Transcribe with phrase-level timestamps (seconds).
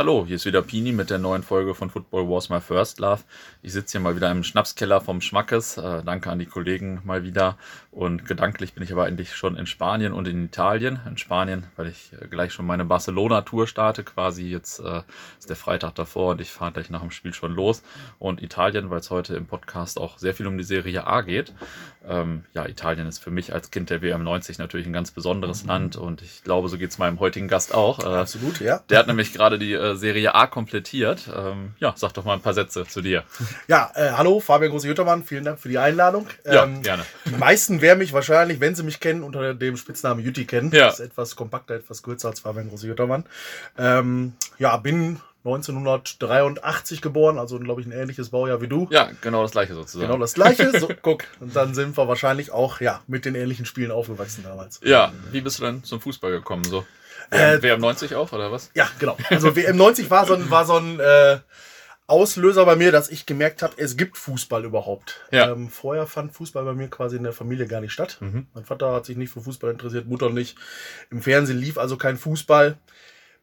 [0.00, 3.20] Hallo, hier ist wieder Pini mit der neuen Folge von Football Wars My First Love.
[3.60, 5.76] Ich sitze hier mal wieder im Schnapskeller vom Schmackes.
[5.76, 7.58] Äh, danke an die Kollegen mal wieder.
[7.90, 11.00] Und gedanklich bin ich aber eigentlich schon in Spanien und in Italien.
[11.06, 14.02] In Spanien, weil ich äh, gleich schon meine Barcelona-Tour starte.
[14.02, 15.02] Quasi jetzt äh,
[15.38, 17.82] ist der Freitag davor und ich fahre gleich nach dem Spiel schon los.
[18.18, 21.52] Und Italien, weil es heute im Podcast auch sehr viel um die Serie A geht.
[22.08, 25.66] Ähm, ja, Italien ist für mich als Kind der WM 90 natürlich ein ganz besonderes.
[25.66, 27.98] Land und ich glaube, so geht es meinem heutigen Gast auch.
[27.98, 28.80] Äh, Absolut, ja.
[28.88, 31.28] Der hat nämlich gerade die äh, Serie A komplettiert.
[31.34, 33.24] Ähm, ja, sag doch mal ein paar Sätze zu dir.
[33.68, 36.26] Ja, äh, hallo, Fabian Große-Juttermann, vielen Dank für die Einladung.
[36.44, 37.04] Ja, ähm, gerne.
[37.26, 40.70] Die meisten werden mich wahrscheinlich, wenn sie mich kennen, unter dem Spitznamen Jutti kennen.
[40.72, 40.86] Ja.
[40.86, 43.24] Das ist etwas kompakter, etwas kürzer als Fabian Große-Juttermann.
[43.78, 48.88] Ähm, ja, bin 1983 geboren, also glaube ich ein ähnliches Baujahr wie du.
[48.90, 50.06] Ja, genau das gleiche sozusagen.
[50.06, 50.78] Genau das gleiche.
[50.78, 54.80] So, guck, und dann sind wir wahrscheinlich auch ja mit den ähnlichen Spielen aufgewachsen damals.
[54.84, 56.84] Ja, wie bist du dann zum Fußball gekommen so?
[57.30, 58.70] Äh, WM 90 auch, oder was?
[58.74, 59.16] Ja, genau.
[59.28, 61.38] Also WM 90 war so ein, war so ein äh,
[62.10, 65.20] Auslöser bei mir, dass ich gemerkt habe, es gibt Fußball überhaupt.
[65.30, 65.52] Ja.
[65.52, 68.18] Ähm, vorher fand Fußball bei mir quasi in der Familie gar nicht statt.
[68.20, 68.48] Mhm.
[68.52, 70.58] Mein Vater hat sich nicht für Fußball interessiert, Mutter nicht.
[71.10, 72.78] Im Fernsehen lief also kein Fußball.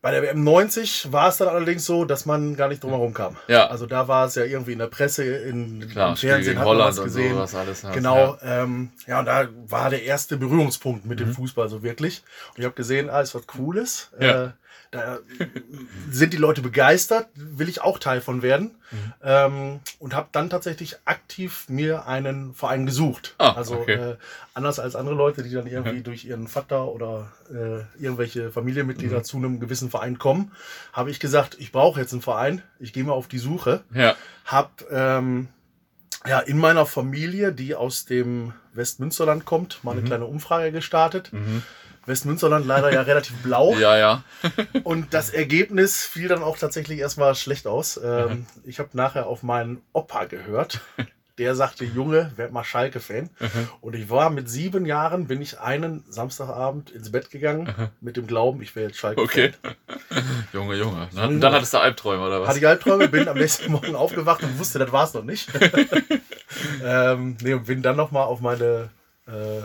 [0.02, 3.36] Bei der WM 90 war es dann allerdings so, dass man gar nicht drumherum kam.
[3.48, 3.68] Ja.
[3.68, 6.78] Also da war es ja irgendwie in der Presse, in, Klar, im Fernsehen hat man
[6.78, 7.36] was gesehen.
[7.36, 8.38] Und so, alles genau.
[8.42, 8.64] Ja.
[8.64, 11.26] Ähm, ja, und da war der erste Berührungspunkt mit mhm.
[11.26, 12.24] dem Fußball so wirklich.
[12.50, 14.12] Und ich habe gesehen, ah, ist was Cooles.
[14.20, 14.46] Ja.
[14.46, 14.50] Äh,
[14.92, 15.20] da
[16.12, 18.76] sind die Leute begeistert, will ich auch Teil von werden.
[18.92, 19.14] Mhm.
[19.22, 23.36] Ähm, und habe dann tatsächlich aktiv mir einen Verein gesucht.
[23.38, 23.94] Ah, also okay.
[23.94, 24.16] äh,
[24.54, 26.04] anders als andere Leute, die dann irgendwie mhm.
[26.04, 29.24] durch ihren Vater oder äh, irgendwelche Familienmitglieder mhm.
[29.24, 30.52] zu einem gewissen Verein kommen,
[30.94, 33.84] habe ich gesagt, ich brauche jetzt einen Verein, ich gehe mal auf die Suche.
[33.94, 34.16] Ja.
[34.46, 35.50] Hab ähm,
[36.26, 40.06] ja, in meiner Familie, die aus dem Westmünsterland kommt, mal eine mhm.
[40.06, 41.32] kleine Umfrage gestartet.
[42.08, 43.76] Westmünsterland leider ja relativ blau.
[43.78, 44.24] Ja, ja.
[44.84, 48.00] und das Ergebnis fiel dann auch tatsächlich erstmal schlecht aus.
[48.04, 48.46] Ähm, mhm.
[48.64, 50.82] Ich habe nachher auf meinen Opa gehört.
[51.38, 53.30] Der sagte, Junge, werd mal Schalke-Fan.
[53.40, 53.70] Mhm.
[53.82, 57.90] Und ich war mit sieben Jahren, bin ich einen Samstagabend ins Bett gegangen mhm.
[58.02, 59.26] mit dem Glauben, ich wäre jetzt Schalke-Fan.
[59.26, 59.52] Okay.
[60.54, 61.10] Junge, Junge.
[61.14, 62.50] Dann, dann hattest du Albträume, oder was?
[62.50, 65.50] Hatte ich Albträume, bin am nächsten Morgen aufgewacht und wusste, das war es noch nicht.
[66.84, 68.90] ähm, nee, und bin dann nochmal auf meine
[69.28, 69.62] äh,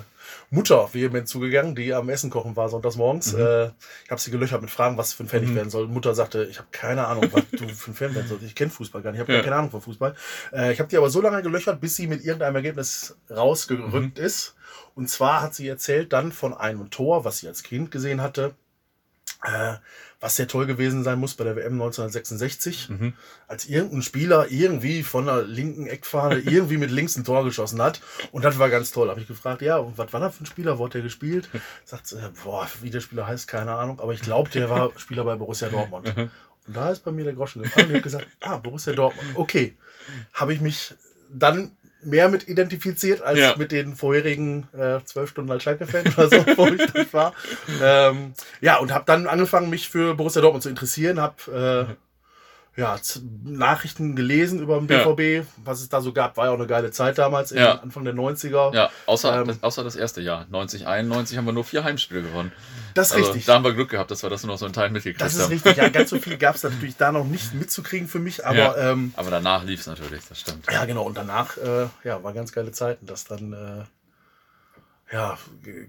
[0.50, 3.32] Mutter vehement zugegangen, die am Essen kochen war sonntags morgens.
[3.32, 3.40] Mhm.
[3.40, 3.66] Äh,
[4.04, 5.56] ich habe sie gelöchert mit Fragen, was für ein Fan ich mhm.
[5.56, 5.88] werden soll.
[5.88, 8.44] Mutter sagte, ich habe keine Ahnung, was du für ein Fan werden sollst.
[8.44, 9.42] Ich kenne Fußball gar nicht, ich habe ja.
[9.42, 10.14] keine Ahnung von Fußball.
[10.52, 14.24] Äh, ich habe die aber so lange gelöchert, bis sie mit irgendeinem Ergebnis rausgerückt mhm.
[14.24, 14.54] ist.
[14.94, 18.54] Und zwar hat sie erzählt dann von einem Tor, was sie als Kind gesehen hatte,
[19.42, 19.74] äh,
[20.20, 23.12] was sehr toll gewesen sein muss bei der WM 1966, mhm.
[23.48, 28.00] als irgendein Spieler irgendwie von der linken Eckfahne irgendwie mit links ein Tor geschossen hat.
[28.30, 29.10] Und das war ganz toll.
[29.10, 30.78] Habe ich gefragt, ja, und was war das für ein Spieler?
[30.78, 31.48] Wo hat der gespielt?
[31.84, 33.98] Sagt sie, boah, wie der Spieler heißt, keine Ahnung.
[33.98, 36.16] Aber ich glaube, der war Spieler bei Borussia Dortmund.
[36.16, 36.30] Mhm.
[36.68, 37.88] Und da ist bei mir der Groschen gefallen.
[37.88, 39.28] Ich habe gesagt, ah, Borussia Dortmund.
[39.34, 39.76] Okay.
[40.32, 40.94] Habe ich mich
[41.28, 41.72] dann
[42.04, 43.54] mehr mit identifiziert als ja.
[43.56, 47.32] mit den vorherigen äh, zwölf Stunden als Schalke-Fan oder so, wo ich das war.
[47.82, 52.98] Ähm, ja, und habe dann angefangen, mich für Borussia Dortmund zu interessieren, habe äh, ja,
[53.44, 55.42] Nachrichten gelesen über den BVB, ja.
[55.62, 57.80] was es da so gab, war ja auch eine geile Zeit damals, ja.
[57.80, 58.74] Anfang der 90er.
[58.74, 60.46] Ja, außer, ähm, das, außer das erste Jahr.
[60.50, 62.52] 90, 91 haben wir nur vier Heimspiele gewonnen.
[62.94, 63.46] Das ist also, richtig.
[63.46, 65.26] Da haben wir Glück gehabt, dass wir das nur noch so in Teilen mitgekriegt haben.
[65.26, 65.52] Das ist haben.
[65.52, 68.56] richtig, ja, ganz so viel gab es natürlich da noch nicht mitzukriegen für mich, aber.
[68.56, 70.66] Ja, ähm, aber danach lief es natürlich, das stimmt.
[70.70, 73.52] Ja, genau, und danach, äh, ja, war ganz geile Zeiten, dass dann.
[73.52, 73.84] Äh,
[75.12, 75.36] ja,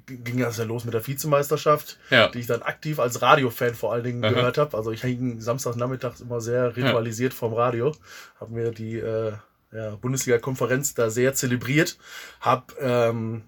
[0.06, 2.28] ging das ja los mit der Vizemeisterschaft, ja.
[2.28, 4.34] die ich dann aktiv als Radiofan vor allen Dingen Aha.
[4.34, 4.76] gehört habe.
[4.76, 7.40] Also ich hing samstagnachmittags immer sehr ritualisiert ja.
[7.40, 7.96] vom Radio,
[8.42, 9.32] habe mir die äh,
[9.72, 11.98] ja, Bundesliga-Konferenz da sehr zelebriert,
[12.42, 13.44] habe ähm,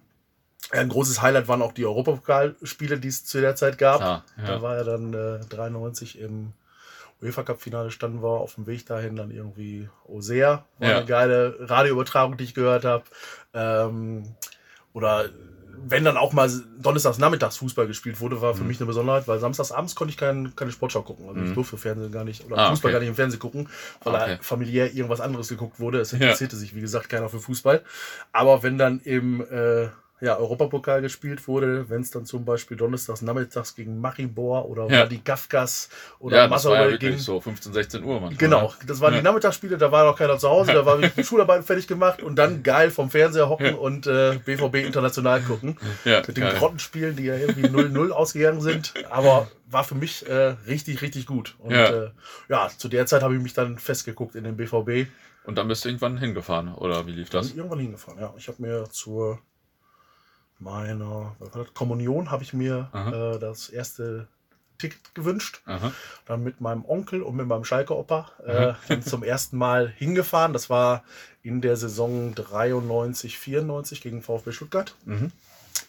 [0.71, 4.01] ein großes Highlight waren auch die Europapokalspiele, die es zu der Zeit gab.
[4.01, 6.53] Ja, da war er dann äh, 93 im
[7.21, 11.55] UEFA Cup Finale standen wir auf dem Weg dahin dann irgendwie Osea, war eine geile
[11.59, 13.03] Radioübertragung, die ich gehört habe.
[13.53, 14.35] Ähm,
[14.93, 15.29] oder
[15.87, 16.49] wenn dann auch mal
[16.79, 18.67] donnerstags nachmittags Fußball gespielt wurde, war für mhm.
[18.69, 21.27] mich eine Besonderheit, weil samstags abends konnte ich kein, keine Sportschau gucken.
[21.27, 21.47] Also mhm.
[21.47, 22.93] ich durfte Fernsehen gar nicht oder ah, Fußball okay.
[22.93, 23.69] gar nicht im Fernsehen gucken,
[24.03, 24.37] weil okay.
[24.41, 25.99] familiär irgendwas anderes geguckt wurde.
[25.99, 26.59] Es interessierte ja.
[26.59, 27.83] sich, wie gesagt, keiner für Fußball.
[28.31, 29.89] Aber wenn dann im äh,
[30.21, 35.05] ja, Europapokal gespielt wurde, wenn es dann zum Beispiel donnerstags nachmittags gegen Maribor oder ja.
[35.05, 35.89] die Gafkas
[36.19, 37.17] oder ja, das war ja ging.
[37.17, 38.37] so 15, 16 Uhr manchmal.
[38.37, 38.73] Genau, ne?
[38.87, 39.19] das waren ja.
[39.19, 42.37] die Nachmittagsspiele, da war noch keiner zu Hause, da war die Schularbeiten fertig gemacht und
[42.37, 43.75] dann geil vom Fernseher hocken ja.
[43.75, 45.77] und äh, BVB international gucken.
[46.05, 50.55] Ja, mit den Grottenspielen, die ja irgendwie 0-0 ausgegangen sind, aber war für mich äh,
[50.67, 51.55] richtig, richtig gut.
[51.59, 52.11] Und ja, äh,
[52.47, 55.09] ja zu der Zeit habe ich mich dann festgeguckt in den BVB.
[55.43, 57.53] Und dann bist du irgendwann hingefahren, oder wie lief das?
[57.53, 58.33] Irgendwann hingefahren, ja.
[58.37, 59.39] Ich habe mir zur
[60.59, 61.35] meiner
[61.73, 64.27] Kommunion habe ich mir äh, das erste
[64.77, 65.61] Ticket gewünscht.
[65.65, 65.91] Aha.
[66.25, 70.53] Dann mit meinem Onkel und mit meinem Schalke-Opa äh, zum ersten Mal hingefahren.
[70.53, 71.03] Das war
[71.43, 74.95] in der Saison 93, 94 gegen VfB Stuttgart.
[75.05, 75.31] Mhm.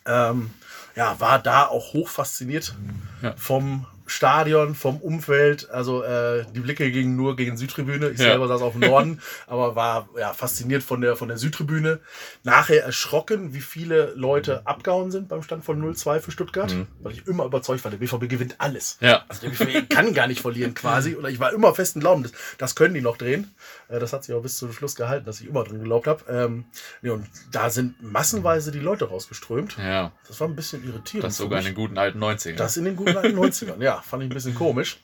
[0.05, 0.51] Ähm,
[0.95, 2.75] ja, war da auch hoch fasziniert
[3.23, 3.35] ja.
[3.37, 5.69] vom Stadion, vom Umfeld.
[5.71, 8.11] Also äh, die Blicke gingen nur gegen Südtribüne.
[8.11, 8.27] Ich ja.
[8.27, 12.01] selber saß auf dem Norden, aber war ja fasziniert von der, von der Südtribüne.
[12.45, 16.87] Nachher erschrocken, wie viele Leute abgehauen sind beim Stand von 0-2 für Stuttgart, mhm.
[17.01, 18.99] weil ich immer überzeugt war, der BVB gewinnt alles.
[19.01, 19.25] Ja.
[19.29, 21.15] Also der BVB kann gar nicht verlieren quasi.
[21.15, 23.55] Und ich war immer festen Glauben, das, das können die noch drehen.
[23.89, 26.25] Äh, das hat sich auch bis zum Schluss gehalten, dass ich immer drin geglaubt habe.
[26.29, 26.65] Ähm,
[27.03, 29.77] nee, und da sind massenweise die Leute rausgeströmt.
[29.79, 30.13] Ja.
[30.29, 31.25] Das war ein bisschen irritierend.
[31.25, 32.57] Das sogar in den guten alten 90ern.
[32.57, 35.01] Das in den guten alten 90ern, ja fand ich ein bisschen komisch.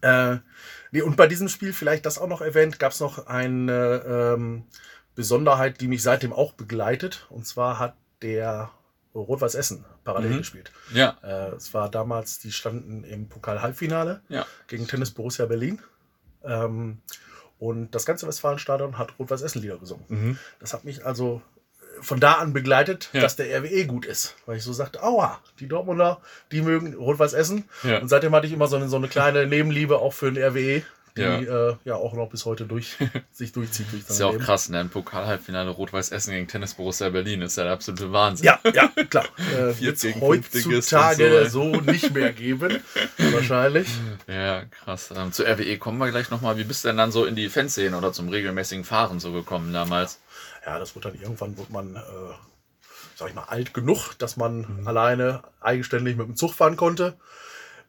[0.00, 0.36] Äh,
[0.90, 4.64] nee, und bei diesem Spiel, vielleicht das auch noch erwähnt, gab es noch eine ähm,
[5.14, 7.26] Besonderheit, die mich seitdem auch begleitet.
[7.30, 8.70] Und zwar hat der
[9.14, 10.38] Rot-Weiß Essen parallel mhm.
[10.38, 10.72] gespielt.
[10.92, 11.18] Ja.
[11.22, 14.46] Äh, es war damals, die standen im Pokal-Halbfinale ja.
[14.68, 15.80] gegen Tennis Borussia Berlin.
[16.44, 17.02] Ähm,
[17.58, 20.04] und das ganze Westfalenstadion hat Rot-Weiß Essen Lieder gesungen.
[20.08, 20.38] Mhm.
[20.58, 21.42] Das hat mich also
[22.02, 23.20] von da an begleitet, ja.
[23.20, 24.34] dass der RWE gut ist.
[24.46, 26.20] Weil ich so sagte, aua, die Dortmunder,
[26.50, 27.64] die mögen Rot-Weiß essen.
[27.82, 27.98] Ja.
[27.98, 30.82] Und seitdem hatte ich immer so eine, so eine kleine Nebenliebe auch für den RWE,
[31.16, 32.96] die ja, äh, ja auch noch bis heute durch,
[33.32, 33.86] sich durchzieht.
[33.92, 34.44] Durch ist ja auch Leben.
[34.44, 34.80] krass, ne?
[34.80, 38.46] Ein Pokalhalbfinale Rot-Weiß Essen gegen Tennis Borussia Berlin ist ja der absolute Wahnsinn.
[38.46, 39.24] Ja, ja, klar.
[39.52, 41.74] Äh, Wird heutzutage so.
[41.74, 41.80] so.
[41.80, 42.78] nicht mehr geben,
[43.18, 43.88] wahrscheinlich.
[44.26, 45.10] Ja, krass.
[45.14, 46.56] Ähm, zu RWE kommen wir gleich nochmal.
[46.56, 49.72] Wie bist du denn dann so in die Fanszene oder zum regelmäßigen Fahren so gekommen
[49.72, 50.20] damals?
[50.64, 52.00] Ja, das wird dann irgendwann, wird man, äh,
[53.16, 54.88] sag ich mal, alt genug, dass man mhm.
[54.88, 57.14] alleine eigenständig mit dem Zug fahren konnte.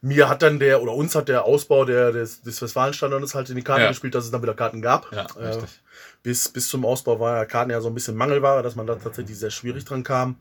[0.00, 3.56] Mir hat dann der, oder uns hat der Ausbau der, des, des Westfalenstadions halt in
[3.56, 3.88] die Karten ja.
[3.88, 5.10] gespielt, dass es dann wieder Karten gab.
[5.12, 5.62] Ja, äh,
[6.22, 8.94] bis, bis zum Ausbau war ja Karten ja so ein bisschen Mangelware, dass man da
[8.94, 10.36] tatsächlich sehr schwierig dran kam.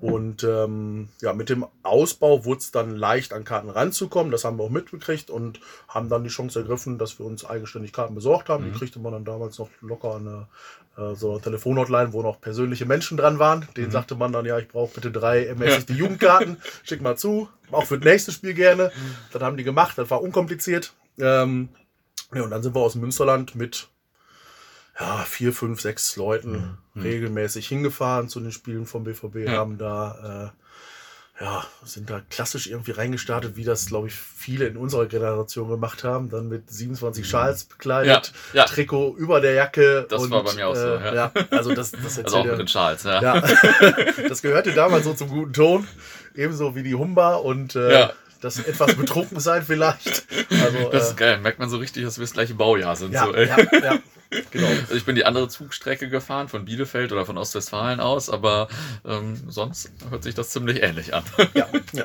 [0.00, 4.32] Und ähm, ja, mit dem Ausbau wurde es dann leicht an Karten ranzukommen.
[4.32, 7.92] Das haben wir auch mitgekriegt und haben dann die Chance ergriffen, dass wir uns eigenständig
[7.92, 8.64] Karten besorgt haben.
[8.64, 8.72] Mhm.
[8.72, 10.48] Die kriegte man dann damals noch locker eine,
[10.96, 13.68] äh, so eine Telefonhotline, wo noch persönliche Menschen dran waren.
[13.76, 13.90] Den mhm.
[13.90, 15.54] sagte man dann, ja, ich brauche bitte drei
[15.88, 18.90] die Jugendkarten, schick mal zu, auch für das nächste Spiel gerne.
[19.32, 20.92] Das haben die gemacht, das war unkompliziert.
[21.18, 21.68] Ähm,
[22.34, 23.88] ja, und dann sind wir aus Münsterland mit
[24.98, 27.02] ja, vier, fünf, sechs Leuten mhm.
[27.02, 29.52] regelmäßig hingefahren zu den Spielen vom BVB, ja.
[29.52, 30.62] haben da äh,
[31.38, 36.02] ja, sind da klassisch irgendwie reingestartet, wie das, glaube ich, viele in unserer Generation gemacht
[36.02, 36.30] haben.
[36.30, 37.28] Dann mit 27 mhm.
[37.28, 38.64] Schals bekleidet, ja, ja.
[38.64, 40.06] Trikot über der Jacke.
[40.08, 41.30] Das und, war bei mir auch so, äh, ja.
[41.50, 43.20] Also das, das also auch mit den Schals, ja.
[43.20, 43.40] ja.
[44.28, 45.86] das gehörte damals so zum guten Ton.
[46.34, 48.08] Ebenso wie die Humba und äh,
[48.40, 50.26] das etwas betrunken sein vielleicht.
[50.48, 51.38] Also, das ist äh, geil.
[51.38, 53.12] Merkt man so richtig, dass wir das gleiche Baujahr sind.
[53.12, 53.98] Ja, so, ja, ja.
[54.50, 54.66] Genau.
[54.66, 58.68] Also ich bin die andere Zugstrecke gefahren von Bielefeld oder von Ostwestfalen aus, aber
[59.04, 61.24] ähm, sonst hört sich das ziemlich ähnlich an.
[61.54, 62.04] Ja, ja.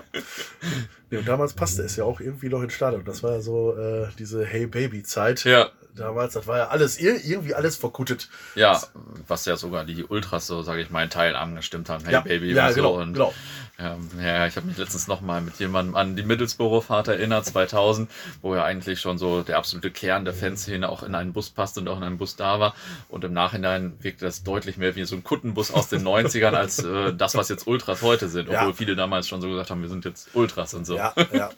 [1.17, 3.03] und damals passte es ja auch irgendwie noch ins Stadion.
[3.03, 5.43] Das war ja so äh, diese Hey Baby Zeit.
[5.43, 5.69] Ja.
[5.95, 8.29] Damals, das war ja alles irgendwie alles verkuttet.
[8.55, 8.81] Ja,
[9.27, 12.05] was ja sogar die Ultras so, sage ich mal, in Teil angestimmt haben.
[12.05, 13.01] Hey ja, Baby ja, und genau, so.
[13.01, 13.33] Und genau.
[13.81, 18.09] Ähm, ja, ich habe mich letztens nochmal mit jemandem an die Middlesbrough-Fahrt erinnert, 2000,
[18.41, 21.79] wo ja eigentlich schon so der absolute Kern der Fanszene auch in einen Bus passte
[21.79, 22.75] und auch in einen Bus da war.
[23.09, 26.79] Und im Nachhinein wirkte das deutlich mehr wie so ein Kuttenbus aus den 90ern als
[26.79, 28.49] äh, das, was jetzt Ultras heute sind.
[28.49, 28.73] Obwohl ja.
[28.73, 30.95] viele damals schon so gesagt haben, wir sind jetzt Ultras und so.
[30.95, 31.49] Ja, ja.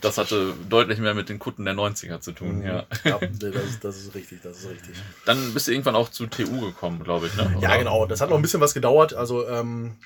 [0.00, 2.66] das hatte deutlich mehr mit den Kutten der 90er zu tun, mhm.
[2.66, 2.86] ja.
[3.04, 4.96] ja das, ist, das ist richtig, das ist richtig.
[5.26, 7.56] Dann bist du irgendwann auch zu TU gekommen, glaube ich, ne?
[7.60, 8.06] Ja, genau.
[8.06, 9.14] Das hat noch ein bisschen was gedauert.
[9.14, 9.96] Also ähm,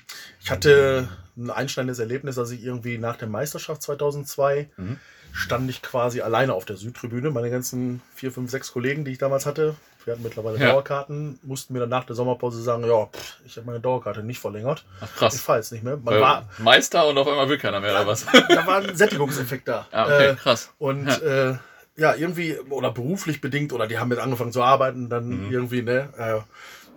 [0.41, 4.97] ich hatte ein einschneidendes Erlebnis, dass ich irgendwie nach der Meisterschaft 2002 mhm.
[5.31, 7.31] stand ich quasi alleine auf der Südtribüne.
[7.31, 9.75] Meine ganzen vier, fünf, sechs Kollegen, die ich damals hatte,
[10.05, 10.71] wir hatten mittlerweile ja.
[10.71, 14.39] Dauerkarten, mussten mir dann nach der Sommerpause sagen, ja, pff, ich habe meine Dauerkarte nicht
[14.39, 14.85] verlängert.
[14.99, 15.35] Ach, krass.
[15.35, 15.97] Ich fahre jetzt nicht mehr.
[15.97, 18.25] Man war, Meister und auf einmal will keiner mehr, oder was?
[18.25, 19.87] Da war ein Sättigungseffekt da.
[19.91, 20.71] Ah, okay, äh, krass.
[20.79, 21.49] Und ja.
[21.51, 21.57] Äh,
[21.95, 22.15] ja.
[22.15, 25.51] irgendwie, oder beruflich bedingt, oder die haben jetzt angefangen zu arbeiten, dann mhm.
[25.51, 26.39] irgendwie, ne, äh,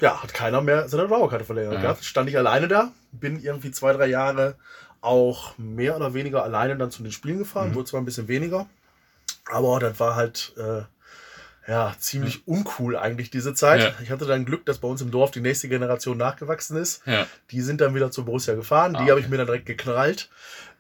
[0.01, 1.81] ja, hat keiner mehr seine Dauerkarte verlängert ja.
[1.81, 2.05] gehabt.
[2.05, 4.57] Stand ich alleine da, bin irgendwie zwei, drei Jahre
[5.01, 7.75] auch mehr oder weniger alleine dann zu den Spielen gefahren, mhm.
[7.75, 8.67] wurde zwar ein bisschen weniger,
[9.51, 10.83] aber das war halt äh,
[11.71, 12.55] ja ziemlich mhm.
[12.55, 13.83] uncool eigentlich diese Zeit.
[13.83, 13.95] Ja.
[14.03, 17.07] Ich hatte dann Glück, dass bei uns im Dorf die nächste Generation nachgewachsen ist.
[17.07, 17.27] Ja.
[17.51, 20.29] Die sind dann wieder zu Borussia gefahren, ah, die habe ich mir dann direkt geknallt.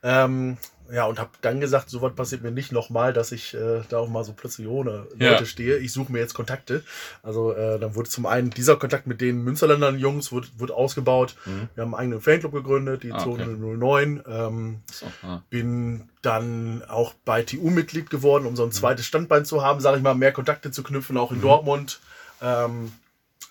[0.02, 0.58] Ähm,
[0.92, 4.08] ja, und habe dann gesagt, sowas passiert mir nicht nochmal, dass ich äh, da auch
[4.08, 5.32] mal so plötzlich ohne ja.
[5.32, 5.78] Leute stehe.
[5.78, 6.82] Ich suche mir jetzt Kontakte.
[7.22, 11.34] Also äh, dann wurde zum einen dieser Kontakt mit den Münsterländern Jungs wird, wird ausgebaut.
[11.44, 11.68] Mhm.
[11.74, 13.76] Wir haben einen eigenen Fanclub gegründet, die ah, Zone okay.
[13.76, 14.22] 09.
[14.28, 15.42] Ähm, so, ah.
[15.50, 18.72] Bin dann auch bei TU Mitglied geworden, um so ein mhm.
[18.72, 21.42] zweites Standbein zu haben, sage ich mal, mehr Kontakte zu knüpfen, auch in mhm.
[21.42, 22.00] Dortmund.
[22.42, 22.92] Ähm,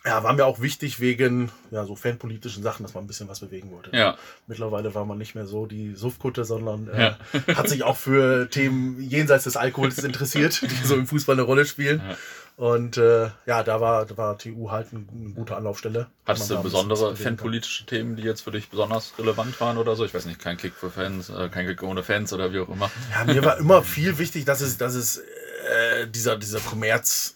[0.06, 3.40] ja, war mir auch wichtig wegen ja, so fanpolitischen Sachen, dass man ein bisschen was
[3.40, 3.96] bewegen wollte.
[3.96, 4.18] Ja.
[4.46, 7.18] Mittlerweile war man nicht mehr so die Suffkutte, sondern äh, ja.
[7.56, 11.66] hat sich auch für Themen jenseits des Alkohols interessiert, die so im Fußball eine Rolle
[11.66, 12.02] spielen.
[12.08, 12.18] Ja.
[12.58, 15.02] Und äh, ja, da war, da war TU halt eine,
[15.34, 16.08] gute Anlaufstelle.
[16.26, 20.06] Hattest du besondere fanpolitische Themen, die jetzt für dich besonders relevant waren oder so?
[20.06, 22.70] Ich weiß nicht, kein Kick für Fans, äh, kein Kick ohne Fans oder wie auch
[22.70, 22.90] immer.
[23.12, 27.36] Ja, mir war immer viel wichtig, dass es, dass es äh, dieser, dieser Kommerz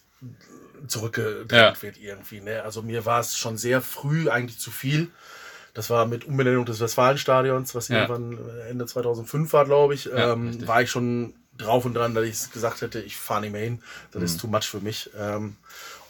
[0.86, 1.82] zurückgedrängt ja.
[1.82, 2.40] wird irgendwie.
[2.40, 2.62] Ne?
[2.62, 5.08] Also mir war es schon sehr früh eigentlich zu viel.
[5.74, 8.02] Das war mit Umbenennung des Westfalenstadions, was ja.
[8.02, 12.24] irgendwann Ende 2005 war, glaube ich, ja, ähm, war ich schon drauf und dran, dass
[12.24, 13.82] ich gesagt hätte, ich fahre nicht mehr hin.
[14.12, 14.26] Das mhm.
[14.26, 15.10] ist too much für mich.
[15.16, 15.56] Ähm,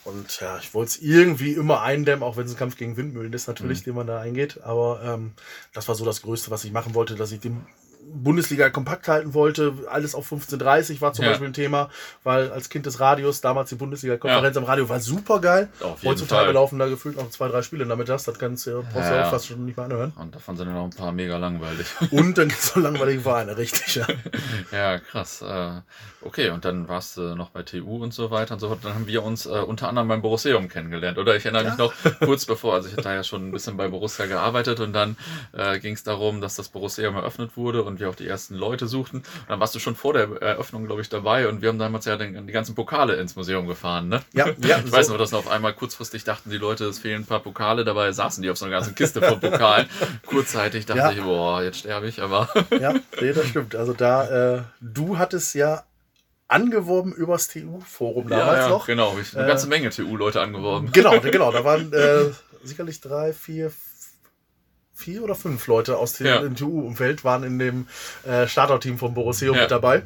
[0.05, 3.33] und ja, ich wollte es irgendwie immer eindämmen, auch wenn es ein Kampf gegen Windmühlen
[3.33, 3.85] ist, natürlich, mhm.
[3.85, 4.63] den man da eingeht.
[4.63, 5.33] Aber ähm,
[5.75, 7.67] das war so das Größte, was ich machen wollte, dass ich dem
[8.13, 9.75] Bundesliga kompakt halten wollte.
[9.89, 11.31] Alles auf 15.30 war zum ja.
[11.31, 11.91] Beispiel ein Thema,
[12.25, 14.63] weil als Kind des Radios damals die Bundesliga-Konferenz ja.
[14.63, 15.69] am Radio war super geil.
[16.05, 16.55] Heutzutage Fall.
[16.55, 18.25] laufen da gefühlt noch zwei, drei Spiele damit das.
[18.25, 19.31] Das kannst du ja, ja.
[19.31, 20.13] fast schon nicht mehr anhören.
[20.17, 21.87] Und davon sind ja noch ein paar mega langweilig.
[22.11, 24.07] Und dann gibt es noch langweilige Vereine, richtig, ja.
[24.73, 25.43] ja, krass.
[25.43, 25.81] Äh,
[26.23, 28.81] okay, und dann warst du noch bei TU und so weiter und so fort.
[28.83, 31.19] Dann haben wir uns äh, unter anderem beim Borussium kennengelernt.
[31.19, 33.77] Oder ich erinnere mich noch kurz bevor, also ich hatte da ja schon ein bisschen
[33.77, 35.17] bei Borussia gearbeitet und dann
[35.53, 38.87] äh, ging es darum, dass das Borussium eröffnet wurde und wir auch die ersten Leute
[38.87, 39.19] suchten.
[39.19, 42.05] Und dann warst du schon vor der Eröffnung, glaube ich, dabei und wir haben damals
[42.07, 44.21] ja den, die ganzen Pokale ins Museum gefahren, ne?
[44.33, 44.79] Ja, ja.
[44.79, 44.93] Ich so.
[44.93, 48.13] weiß noch, dass auf einmal kurzfristig dachten die Leute, es fehlen ein paar Pokale, dabei
[48.13, 49.89] saßen die auf so einer ganzen Kiste von Pokalen.
[50.27, 51.13] Kurzzeitig dachte ja.
[51.13, 52.49] ich, boah, jetzt sterbe ich, aber.
[52.81, 53.75] ja, nee, das stimmt.
[53.75, 55.85] Also da, äh, du hattest ja
[56.51, 58.87] angeworben übers TU-Forum damals ja, ja, noch.
[58.87, 60.91] Genau, ich eine äh, ganze Menge TU-Leute angeworben.
[60.93, 62.31] Genau, genau, da waren äh,
[62.65, 63.71] sicherlich drei, vier,
[65.01, 66.49] vier oder fünf Leute aus dem, ja.
[66.49, 67.87] TU-Umfeld waren in dem
[68.25, 69.63] äh, Starter-Team von Borussia ja.
[69.63, 70.03] mit dabei.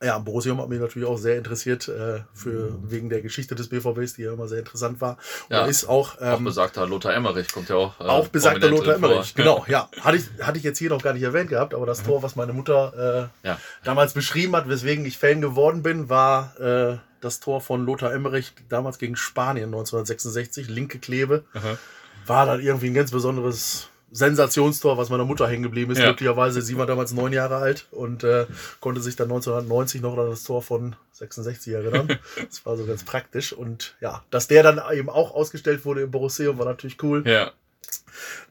[0.00, 4.14] Ja, Borussium hat mich natürlich auch sehr interessiert, äh, für, wegen der Geschichte des BVBs,
[4.14, 5.16] die ja immer sehr interessant war.
[5.48, 8.00] Und ja, ist auch, ähm, auch besagter Lothar Emmerich kommt ja auch.
[8.00, 9.88] Äh, auch besagter Lothar Emmerich, genau, ja.
[10.00, 12.06] Hatte ich, hatte ich jetzt hier noch gar nicht erwähnt gehabt, aber das mhm.
[12.06, 13.60] Tor, was meine Mutter äh, ja.
[13.82, 18.52] damals beschrieben hat, weswegen ich Fan geworden bin, war äh, das Tor von Lothar Emmerich
[18.68, 21.42] damals gegen Spanien 1966, linke Klebe.
[21.54, 21.78] Mhm.
[22.24, 25.98] War dann irgendwie ein ganz besonderes Sensationstor, was meiner Mutter hängen geblieben ist.
[25.98, 26.06] Ja.
[26.06, 28.46] Glücklicherweise, sie war damals neun Jahre alt und äh,
[28.80, 32.08] konnte sich dann 1990 noch an das Tor von 66 erinnern.
[32.48, 33.52] das war so ganz praktisch.
[33.52, 37.22] Und ja, dass der dann eben auch ausgestellt wurde im Borusseum, war natürlich cool.
[37.26, 37.52] Ja.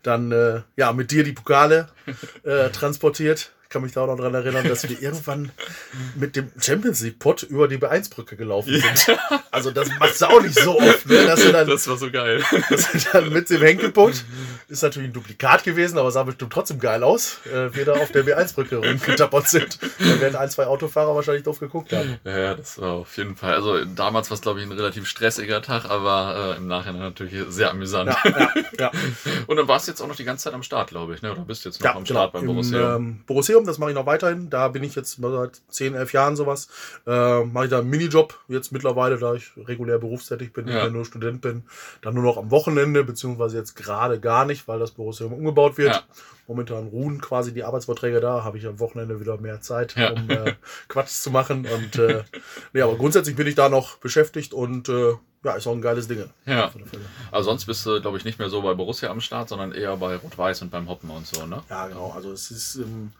[0.03, 1.87] Dann, äh, ja, mit dir die Pokale
[2.43, 3.51] äh, transportiert.
[3.67, 5.51] Ich kann mich da auch noch dran erinnern, dass wir irgendwann
[6.15, 9.07] mit dem Champions League Pot über die B1-Brücke gelaufen sind.
[9.07, 9.43] Ja.
[9.51, 11.05] Also das macht du auch nicht so oft.
[11.05, 11.25] Ne?
[11.25, 12.41] Dass du dann, das war so geil.
[12.69, 14.23] Dass du dann mit dem Henkelpunkt,
[14.69, 18.09] ist natürlich ein Duplikat gewesen, aber sah bestimmt trotzdem geil aus, äh, wir da auf
[18.13, 19.79] der B1-Brücke rumgetappert sind.
[19.99, 22.19] Da werden ein, zwei Autofahrer wahrscheinlich doof geguckt haben.
[22.23, 23.53] Ja, das war auf jeden Fall.
[23.55, 27.35] Also damals war es, glaube ich, ein relativ stressiger Tag, aber äh, im Nachhinein natürlich
[27.49, 28.15] sehr amüsant.
[28.23, 28.91] Ja, ja, ja.
[29.47, 31.33] Und dann warst du jetzt auch noch die ganze Zeit am Start, glaube ich, ne?
[31.33, 32.45] oder bist du jetzt noch am Start genau.
[32.45, 32.95] beim Borussia?
[32.95, 34.49] Im, ähm, Borussia Museum, das mache ich noch weiterhin.
[34.49, 36.67] Da bin ich jetzt seit 10, 11 Jahren sowas.
[37.05, 40.89] Äh, mache ich da einen Minijob jetzt mittlerweile, da ich regulär berufstätig bin, ja.
[40.89, 41.63] nur Student bin.
[42.01, 45.95] Dann nur noch am Wochenende, beziehungsweise jetzt gerade gar nicht, weil das Museum umgebaut wird.
[45.95, 46.03] Ja.
[46.47, 50.11] Momentan ruhen quasi die Arbeitsverträge da, habe ich am Wochenende wieder mehr Zeit, ja.
[50.11, 50.53] um äh,
[50.87, 51.67] Quatsch zu machen.
[51.67, 52.23] Und äh,
[52.73, 56.07] nee, aber grundsätzlich bin ich da noch beschäftigt und äh, ja, ist auch ein geiles
[56.07, 56.29] Ding.
[56.45, 56.71] Ja.
[57.31, 59.95] Also sonst bist du, glaube ich, nicht mehr so bei Borussia am Start, sondern eher
[59.97, 61.63] bei Rot-Weiß und beim Hoppen und so, ne?
[61.69, 62.11] Ja, genau.
[62.11, 63.11] Also es ist ähm,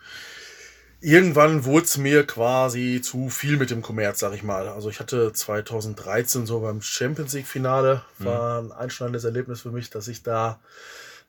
[0.99, 4.67] irgendwann wurde es mir quasi zu viel mit dem Kommerz, sag ich mal.
[4.67, 8.25] Also ich hatte 2013 so beim Champions League Finale, mhm.
[8.25, 10.59] war ein einschneidendes Erlebnis für mich, dass ich da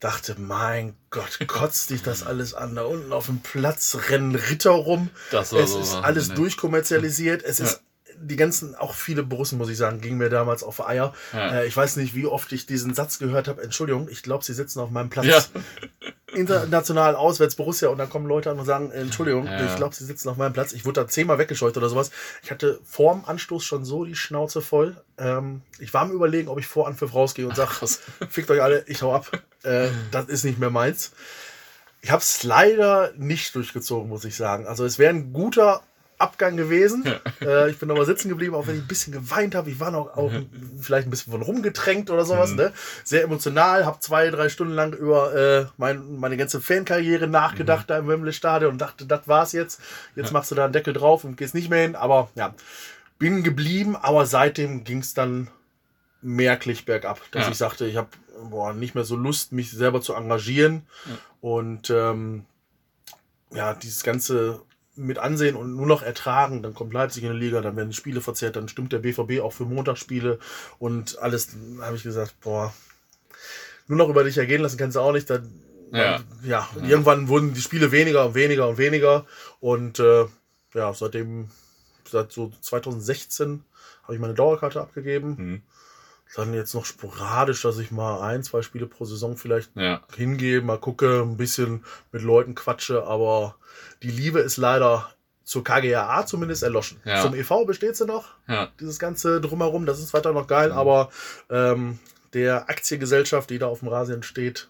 [0.00, 2.76] dachte, mein Gott, kotzt dich das alles an.
[2.76, 5.10] Da unten auf dem Platz rennen Ritter rum.
[5.30, 6.34] Das es so ist alles ne?
[6.36, 7.42] durchkommerzialisiert.
[7.42, 7.66] Es ja.
[7.66, 7.82] ist
[8.20, 11.14] die ganzen, auch viele Borussen, muss ich sagen, gingen mir damals auf Eier.
[11.32, 11.60] Ja.
[11.60, 13.62] Äh, ich weiß nicht, wie oft ich diesen Satz gehört habe.
[13.62, 15.26] Entschuldigung, ich glaube, sie sitzen auf meinem Platz.
[15.26, 15.42] Ja.
[16.34, 19.64] International auswärts Borussia und dann kommen Leute an und sagen, Entschuldigung, ja.
[19.64, 20.72] ich glaube, sie sitzen auf meinem Platz.
[20.72, 22.10] Ich wurde da zehnmal weggescheucht oder sowas.
[22.42, 24.96] Ich hatte vorm Anstoß schon so die Schnauze voll.
[25.16, 27.70] Ähm, ich war am überlegen, ob ich vor Anpfiff rausgehe und sage,
[28.28, 29.30] fickt euch alle, ich hau ab.
[29.62, 31.12] Äh, das ist nicht mehr meins.
[32.00, 34.66] Ich habe es leider nicht durchgezogen, muss ich sagen.
[34.66, 35.82] Also es wäre ein guter
[36.18, 37.04] Abgang gewesen.
[37.40, 39.70] äh, ich bin aber sitzen geblieben, auch wenn ich ein bisschen geweint habe.
[39.70, 40.32] Ich war noch auch
[40.80, 42.50] vielleicht ein bisschen von rumgetränkt oder sowas.
[42.50, 42.56] Mhm.
[42.56, 42.72] Ne?
[43.04, 47.88] Sehr emotional, habe zwei, drei Stunden lang über äh, mein, meine ganze Fankarriere nachgedacht mhm.
[47.88, 49.80] da im Wembley Stadion und dachte, das war's jetzt.
[50.16, 51.94] Jetzt machst du da einen Deckel drauf und gehst nicht mehr hin.
[51.94, 52.54] Aber ja,
[53.18, 55.48] bin geblieben, aber seitdem ging es dann
[56.20, 57.50] merklich bergab, dass ja.
[57.52, 58.08] ich sagte, ich habe
[58.74, 60.82] nicht mehr so Lust, mich selber zu engagieren.
[61.06, 61.12] Ja.
[61.40, 62.44] Und ähm,
[63.52, 64.60] ja, dieses ganze
[64.98, 66.62] mit ansehen und nur noch ertragen.
[66.62, 69.52] Dann kommt Leipzig in die Liga, dann werden Spiele verzerrt, dann stimmt der BVB auch
[69.52, 70.38] für Montagsspiele
[70.78, 71.48] und alles.
[71.80, 72.72] habe ich gesagt, boah,
[73.86, 75.30] nur noch über dich ergehen lassen kannst du auch nicht.
[75.30, 75.50] Dann,
[75.92, 76.20] ja.
[76.42, 76.88] ja, ja.
[76.88, 79.26] irgendwann wurden die Spiele weniger und weniger und weniger
[79.60, 80.26] und äh,
[80.74, 81.48] ja, seitdem,
[82.08, 83.64] seit so 2016
[84.02, 85.36] habe ich meine Dauerkarte abgegeben.
[85.38, 85.62] Mhm.
[86.34, 90.02] Dann jetzt noch sporadisch, dass ich mal ein, zwei Spiele pro Saison vielleicht ja.
[90.16, 93.56] hingehe, mal gucke, ein bisschen mit Leuten quatsche, aber
[94.02, 95.10] die Liebe ist leider
[95.44, 97.00] zur KGAA zumindest erloschen.
[97.04, 97.22] Ja.
[97.22, 98.34] Zum EV besteht sie noch.
[98.46, 98.68] Ja.
[98.78, 101.10] Dieses ganze Drumherum, das ist weiter noch geil, aber
[101.48, 101.98] ähm,
[102.34, 104.68] der Aktiengesellschaft, die da auf dem Rasen steht,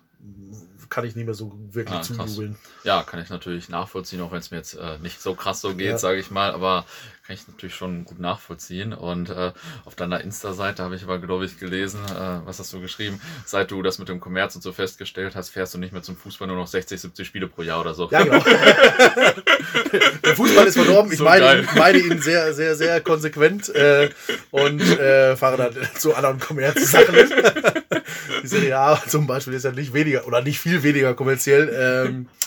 [0.91, 2.57] kann ich nicht mehr so wirklich ah, zujubeln.
[2.83, 5.75] Ja, kann ich natürlich nachvollziehen, auch wenn es mir jetzt äh, nicht so krass so
[5.75, 5.99] geht, ja.
[5.99, 6.87] sage ich mal, aber
[7.29, 8.95] kann ich natürlich schon gut nachvollziehen.
[8.95, 9.53] Und äh,
[9.85, 13.21] auf deiner Insta-Seite habe ich aber, glaube ich, gelesen, äh, was hast du geschrieben?
[13.45, 16.17] Seit du das mit dem Kommerz und so festgestellt hast, fährst du nicht mehr zum
[16.17, 18.09] Fußball nur noch 60, 70 Spiele pro Jahr oder so.
[18.11, 18.43] Ja, genau.
[20.25, 21.13] Der Fußball ist verdorben.
[21.13, 24.09] Ich so meine, meine, ihn sehr, sehr, sehr konsequent äh,
[24.51, 27.15] und äh, fahre dann zu anderen Kommerzsachen.
[28.43, 32.07] Die Serie A zum Beispiel ist ja nicht weniger oder nicht viel weniger kommerziell.
[32.07, 32.29] Ähm,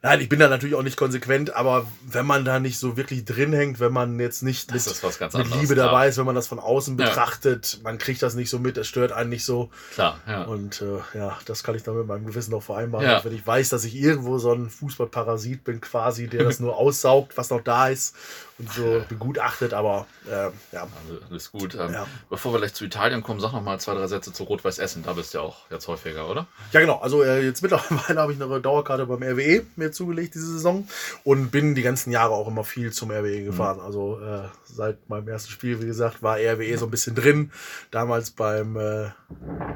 [0.00, 3.24] Nein, ich bin da natürlich auch nicht konsequent, aber wenn man da nicht so wirklich
[3.24, 5.86] drin hängt, wenn man jetzt nicht mit, mit anderes, Liebe klar.
[5.86, 7.78] dabei ist, wenn man das von außen betrachtet, ja.
[7.82, 9.70] man kriegt das nicht so mit, es stört einen nicht so.
[9.94, 10.44] Klar, ja.
[10.44, 13.04] Und äh, ja, das kann ich dann mit meinem Gewissen auch vereinbaren.
[13.04, 13.24] Ja.
[13.24, 17.36] Wenn ich weiß, dass ich irgendwo so ein Fußballparasit bin, quasi, der das nur aussaugt,
[17.36, 18.14] was noch da ist
[18.58, 20.82] und so begutachtet, aber äh, ja.
[20.82, 21.74] Also, alles gut.
[21.76, 22.06] Ähm, ja.
[22.28, 25.04] Bevor wir gleich zu Italien kommen, sag noch mal zwei, drei Sätze zu Rot-Weiß Essen.
[25.04, 26.46] Da bist du ja auch jetzt häufiger, oder?
[26.72, 26.98] Ja, genau.
[26.98, 30.88] Also äh, jetzt mittlerweile habe ich eine Dauerkarte beim RWE mir zugelegt diese Saison
[31.22, 33.78] und bin die ganzen Jahre auch immer viel zum RWE gefahren.
[33.78, 33.84] Mhm.
[33.84, 37.52] Also äh, seit meinem ersten Spiel, wie gesagt, war RWE so ein bisschen drin.
[37.92, 39.10] Damals beim äh,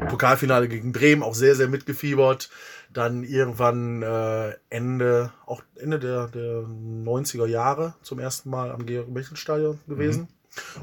[0.08, 2.50] Pokalfinale gegen Bremen auch sehr, sehr mitgefiebert
[2.92, 9.80] dann irgendwann äh, Ende, auch Ende der, der 90er Jahre zum ersten Mal am Georg-Bechtel-Stadion
[9.86, 10.28] gewesen.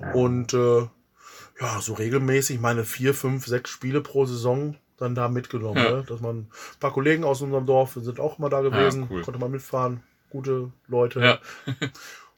[0.02, 0.16] Mhm.
[0.16, 0.88] Und äh,
[1.60, 5.84] ja, so regelmäßig meine vier, fünf, sechs Spiele pro Saison dann da mitgenommen.
[5.84, 5.92] Ja.
[5.98, 6.04] Ne?
[6.08, 9.22] Dass man ein paar Kollegen aus unserem Dorf sind auch immer da gewesen, ja, cool.
[9.22, 10.04] konnte man mitfahren.
[10.30, 11.20] Gute Leute.
[11.22, 11.40] Ja.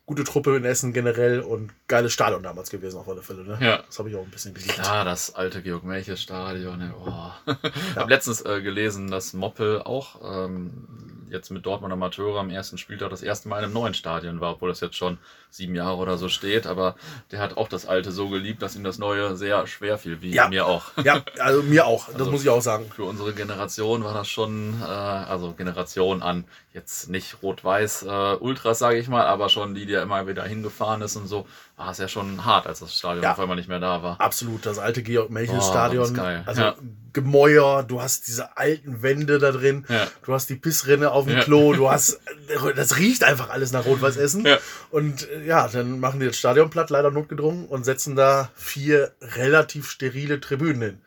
[0.06, 3.44] gute Truppe in Essen generell und geiles Stadion damals gewesen auf alle Fälle.
[3.44, 3.58] Ne?
[3.62, 3.84] Ja.
[3.86, 4.78] Das habe ich auch ein bisschen geliebt.
[4.78, 6.94] Ja, das alte Georg Melches Stadion.
[6.94, 7.32] Oh.
[7.92, 12.78] Ich habe letztens äh, gelesen, dass Moppel auch ähm, jetzt mit Dortmund Amateure am ersten
[12.78, 15.18] Spieltag das erste Mal in einem neuen Stadion war, obwohl das jetzt schon
[15.50, 16.68] sieben Jahre oder so steht.
[16.68, 16.96] Aber
[17.32, 20.34] der hat auch das alte so geliebt, dass ihm das neue sehr schwer fiel, wie
[20.34, 20.48] ja.
[20.48, 20.92] mir auch.
[21.04, 22.08] Ja, also mir auch.
[22.08, 22.92] Das also muss ich auch sagen.
[22.94, 28.80] Für unsere Generation war das schon, äh, also Generation an jetzt nicht rot-weiß äh, Ultras,
[28.80, 31.46] sage ich mal, aber schon die, die ja immer wieder hingefahren ist und so,
[31.82, 33.32] war es ja schon hart, als das Stadion ja.
[33.32, 34.22] auf einmal nicht mehr da war.
[34.22, 35.74] Absolut, das alte Georg Melchels oh.
[36.46, 36.76] Also ja.
[37.14, 40.08] Gemäuer, du hast diese alten Wände da drin, ja.
[40.24, 42.22] du hast die Pissrinne auf dem Klo, du hast,
[42.76, 44.48] das riecht einfach alles nach Rot-Weiß Essen.
[44.92, 49.12] Und äh, ja, dann machen die das Stadion platt, leider notgedrungen, und setzen da vier
[49.22, 51.02] relativ sterile Tribünen hin.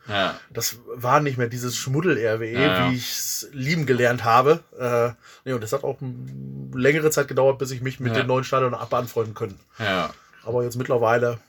[0.51, 4.59] Das war nicht mehr dieses Schmuddel-RWE, wie ich es lieben gelernt habe.
[4.77, 5.13] Äh,
[5.45, 5.97] nee, und das hat auch
[6.73, 9.59] längere Zeit gedauert, bis ich mich mit dem neuen Stadion ab anfreunden können.
[9.79, 10.11] Ja.
[10.45, 11.39] Aber jetzt mittlerweile,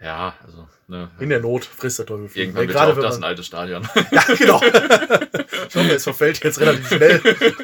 [0.00, 0.34] ja.
[0.44, 0.66] Also.
[0.90, 2.42] Ne, In der Not frisst der Teufel viel.
[2.42, 3.88] Irgendwann wird gerade auch das ein altes Stadion.
[4.10, 4.60] ja, genau.
[5.68, 7.20] Schau mal, es verfällt jetzt relativ schnell.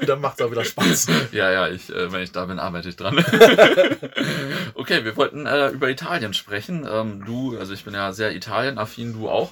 [0.06, 1.08] Dann macht es auch wieder Spaß.
[1.32, 3.18] Ja, ja, ich, äh, wenn ich da bin, arbeite ich dran.
[4.74, 6.86] okay, wir wollten äh, über Italien sprechen.
[6.88, 9.50] Ähm, du, also ich bin ja sehr Italien-affin, du auch.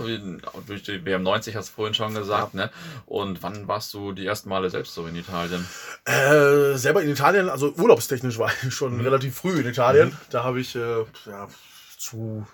[0.69, 2.67] Durch die WM90 hast du vorhin schon gesagt, ja.
[2.67, 2.71] ne?
[3.07, 5.67] Und wann warst du die ersten Male selbst so in Italien?
[6.05, 9.01] Äh, selber in Italien, also urlaubstechnisch war ich schon mhm.
[9.01, 10.11] relativ früh in Italien.
[10.11, 10.17] Mhm.
[10.31, 11.49] Da habe ich äh, ja,
[11.99, 12.47] zu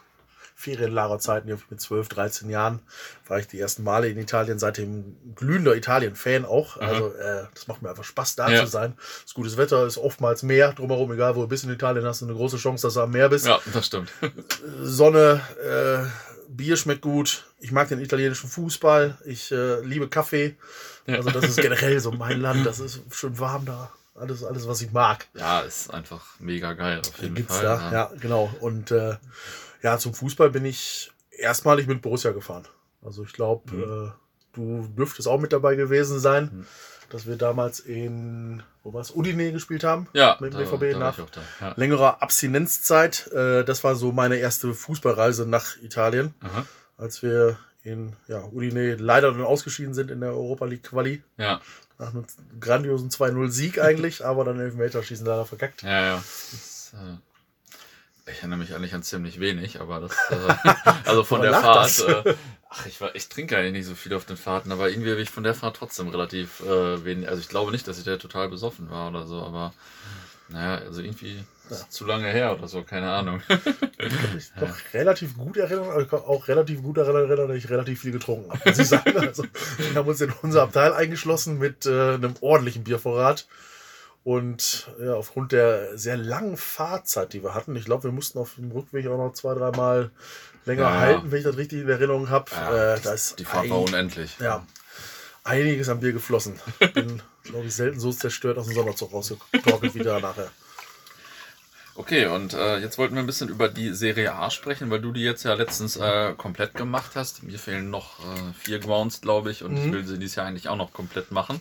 [0.60, 2.80] Ferienlagerzeiten mit 12, 13 Jahren
[3.26, 6.76] war ich die ersten Male in Italien, seitdem glühender Italien-Fan auch.
[6.76, 6.86] Aha.
[6.86, 8.64] Also äh, das macht mir einfach Spaß, da ja.
[8.64, 8.92] zu sein.
[9.24, 12.26] Das gutes Wetter ist oftmals Meer drumherum, egal wo du bist in Italien, hast du
[12.26, 13.46] eine große Chance, dass du am Meer bist.
[13.46, 14.12] Ja, das stimmt.
[14.82, 16.06] Sonne, äh,
[16.50, 17.46] Bier schmeckt gut.
[17.58, 19.16] Ich mag den italienischen Fußball.
[19.24, 20.56] Ich äh, liebe Kaffee.
[21.06, 21.16] Ja.
[21.16, 22.66] Also das ist generell so mein Land.
[22.66, 23.90] Das ist schön warm da.
[24.14, 25.26] Alles, alles, was ich mag.
[25.32, 27.64] Ja, ist einfach mega geil auf jeden Gibt's Fall.
[27.64, 27.92] Da, ja.
[27.92, 28.52] ja, genau.
[28.60, 29.16] Und äh,
[29.82, 32.66] ja, zum Fußball bin ich erstmalig mit Borussia gefahren.
[33.02, 33.82] Also ich glaube, mhm.
[33.82, 34.10] äh,
[34.52, 36.66] du dürftest auch mit dabei gewesen sein, mhm.
[37.08, 40.08] dass wir damals in, wo war es, Udine gespielt haben.
[40.12, 41.72] Ja, mit dem BVB nach ja.
[41.76, 43.28] längerer Abstinenzzeit.
[43.32, 46.66] Äh, das war so meine erste Fußballreise nach Italien, Aha.
[46.98, 51.22] als wir in ja, Udine leider dann ausgeschieden sind in der Europa League Quali.
[51.38, 51.60] Ja.
[51.98, 52.26] Nach einem
[52.60, 55.82] grandiosen 2-0 Sieg eigentlich, aber dann Elfmeterschießen leider verkackt.
[55.82, 56.14] Ja, ja.
[56.16, 57.29] Das, äh
[58.30, 60.72] ich erinnere mich eigentlich an ziemlich wenig, aber das, äh,
[61.04, 62.00] also von der Fahrt.
[62.00, 62.34] Äh,
[62.68, 65.20] ach, ich, war, ich trinke eigentlich nicht so viel auf den Fahrten, aber irgendwie habe
[65.20, 67.28] ich von der Fahrt trotzdem relativ äh, wenig.
[67.28, 69.72] Also ich glaube nicht, dass ich da total besoffen war oder so, aber
[70.50, 71.76] Naja, also irgendwie ja.
[71.88, 73.40] zu lange her oder so, keine Ahnung.
[73.48, 77.48] ich kann mich doch relativ gut erinnern, aber ich kann auch relativ gut daran erinnern,
[77.48, 79.14] dass ich relativ viel getrunken habe, muss ich sagen.
[79.16, 83.46] Also, wir haben uns in unser Abteil eingeschlossen mit äh, einem ordentlichen Biervorrat.
[84.22, 88.56] Und ja, aufgrund der sehr langen Fahrzeit, die wir hatten, ich glaube, wir mussten auf
[88.56, 90.10] dem Rückweg auch noch zwei, dreimal
[90.66, 90.98] länger ja.
[90.98, 92.50] halten, wenn ich das richtig in Erinnerung habe.
[92.50, 93.00] Ja, äh,
[93.38, 94.36] die Fahrt war unendlich.
[94.38, 94.66] Ja,
[95.44, 96.60] einiges an Bier geflossen.
[96.92, 100.50] Bin, glaube ich, selten so zerstört aus dem Sommerzug rausgetorkelt wie da nachher.
[102.00, 105.12] Okay, und äh, jetzt wollten wir ein bisschen über die Serie A sprechen, weil du
[105.12, 107.42] die jetzt ja letztens äh, komplett gemacht hast.
[107.42, 109.84] Mir fehlen noch äh, vier Grounds, glaube ich, und mhm.
[109.84, 111.60] ich will sie dieses Jahr eigentlich auch noch komplett machen.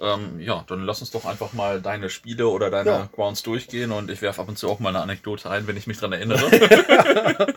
[0.00, 3.08] Ähm, ja, dann lass uns doch einfach mal deine Spiele oder deine ja.
[3.14, 5.86] Grounds durchgehen und ich werfe ab und zu auch mal eine Anekdote ein, wenn ich
[5.86, 6.50] mich daran erinnere.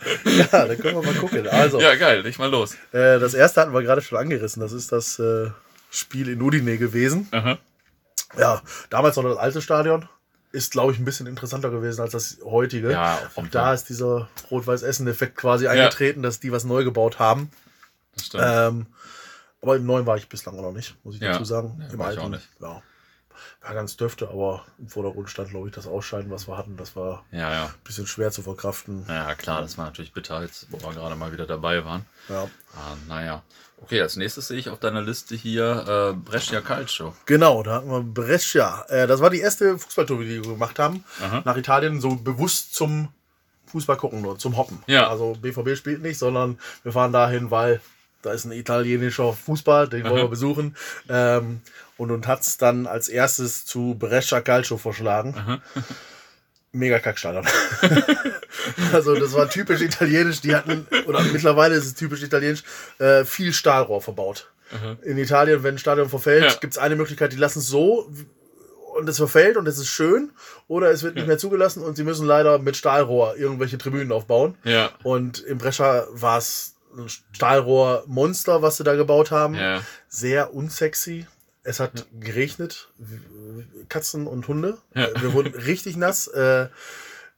[0.52, 1.48] ja, dann können wir mal gucken.
[1.48, 2.74] Also, ja, geil, leg mal los.
[2.92, 4.60] Äh, das erste hatten wir gerade schon angerissen.
[4.60, 5.48] Das ist das äh,
[5.88, 7.26] Spiel in Udine gewesen.
[7.30, 7.56] Aha.
[8.36, 8.60] Ja,
[8.90, 10.06] damals noch das alte Stadion
[10.52, 12.92] ist, glaube ich, ein bisschen interessanter gewesen als das heutige.
[12.92, 16.28] Ja, Auch da ist dieser Rot-Weiß-Essen-Effekt quasi eingetreten, ja.
[16.28, 17.50] dass die was neu gebaut haben.
[18.14, 18.44] Das stimmt.
[18.46, 18.86] Ähm,
[19.60, 21.32] aber im neuen war ich bislang noch nicht, muss ich ja.
[21.32, 21.76] dazu sagen.
[21.80, 22.48] Ja, Im alten, auch nicht.
[22.60, 22.82] Ja.
[23.62, 26.76] War ganz dürfte, aber im Vordergrund stand, glaube ich, das Ausscheiden, was wir hatten.
[26.76, 27.64] Das war ja, ja.
[27.66, 29.04] ein bisschen schwer zu verkraften.
[29.08, 32.06] Ja, klar, das war natürlich bitter, jetzt, wo wir gerade mal wieder dabei waren.
[32.28, 32.48] Ja.
[32.74, 33.42] Ah, naja.
[33.80, 37.14] Okay, als nächstes sehe ich auf deiner Liste hier äh, Brescia Calcio.
[37.26, 38.84] Genau, da hatten wir Brescia.
[38.88, 41.04] Äh, das war die erste Fußballtour, die wir gemacht haben.
[41.22, 41.42] Aha.
[41.44, 43.08] Nach Italien, so bewusst zum
[43.66, 44.82] Fußball gucken nur, zum Hoppen.
[44.86, 45.08] Ja.
[45.08, 47.80] Also BVB spielt nicht, sondern wir fahren dahin, weil
[48.22, 50.76] da ist ein italienischer Fußball, den wollen wir besuchen.
[51.08, 51.60] Ähm,
[51.96, 55.34] und und hat es dann als erstes zu Brescia Calcio verschlagen.
[55.36, 55.60] Aha.
[56.72, 57.46] Mega Kackstadion.
[58.92, 60.40] also das war typisch italienisch.
[60.40, 62.62] Die hatten, oder mittlerweile ist es typisch italienisch,
[62.98, 64.50] äh, viel Stahlrohr verbaut.
[64.70, 64.98] Mhm.
[65.02, 66.54] In Italien, wenn ein Stadion verfällt, ja.
[66.60, 68.10] gibt es eine Möglichkeit, die lassen es so
[68.96, 70.32] und es verfällt und es ist schön
[70.66, 74.56] oder es wird nicht mehr zugelassen und sie müssen leider mit Stahlrohr irgendwelche Tribünen aufbauen.
[74.64, 74.90] Ja.
[75.04, 76.74] Und im Brescia war es
[77.32, 79.54] Stahlrohr-Monster, was sie da gebaut haben.
[79.54, 79.82] Ja.
[80.08, 81.26] Sehr unsexy.
[81.62, 82.88] Es hat geregnet,
[83.88, 84.78] Katzen und Hunde.
[84.94, 85.08] Ja.
[85.20, 86.26] Wir wurden richtig nass.
[86.28, 86.68] Äh,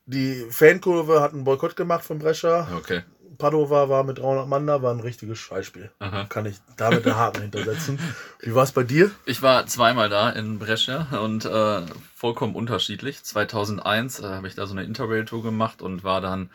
[0.06, 2.68] die Fankurve hat einen Boykott gemacht von Brescia.
[2.76, 3.02] Okay.
[3.38, 5.90] Padova war mit 300 Mann da, war ein richtiges Scheißspiel.
[5.98, 6.26] Aha.
[6.28, 7.98] Kann ich damit einen Haken hintersetzen.
[8.40, 9.10] Wie war es bei dir?
[9.24, 11.82] Ich war zweimal da in Brescia und äh,
[12.20, 13.24] vollkommen unterschiedlich.
[13.24, 16.50] 2001 äh, habe ich da so eine Interrail-Tour gemacht und war dann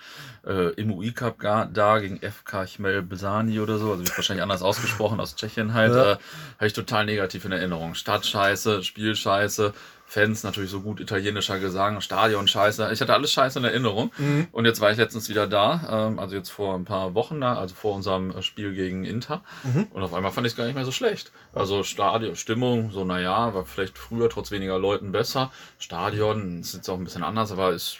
[0.45, 1.37] äh, im UI-Cup
[1.73, 5.95] da gegen FK Chmel Besani oder so, also wird wahrscheinlich anders ausgesprochen, aus Tschechien halt.
[5.95, 6.11] Ja.
[6.13, 6.17] Äh,
[6.57, 7.95] habe ich total negativ in Erinnerung.
[7.95, 9.73] Stadt scheiße, Spiel scheiße,
[10.07, 12.89] Fans natürlich so gut italienischer Gesang, Stadion scheiße.
[12.93, 14.11] Ich hatte alles scheiße in Erinnerung.
[14.17, 14.47] Mhm.
[14.51, 17.55] Und jetzt war ich letztens wieder da, ähm, also jetzt vor ein paar Wochen da,
[17.55, 19.43] also vor unserem Spiel gegen Inter.
[19.63, 19.87] Mhm.
[19.89, 21.31] Und auf einmal fand ich es gar nicht mehr so schlecht.
[21.53, 25.51] Also Stadion, Stimmung, so naja, war vielleicht früher trotz weniger Leuten besser.
[25.79, 27.97] Stadion ist jetzt auch ein bisschen anders, aber ist,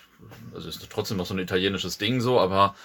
[0.54, 2.76] also ist trotzdem noch so ein italienisches Ding so, aber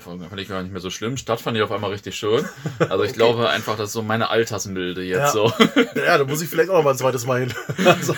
[0.00, 1.18] fand ich gar nicht mehr so schlimm.
[1.18, 2.48] Stadt fand ich auf einmal richtig schön.
[2.78, 3.12] Also ich okay.
[3.12, 5.30] glaube einfach, das ist so meine Altersmilde jetzt ja.
[5.30, 5.52] so.
[5.94, 7.54] Ja, da muss ich vielleicht auch noch mal ein zweites Mal hin.
[7.84, 8.14] Also,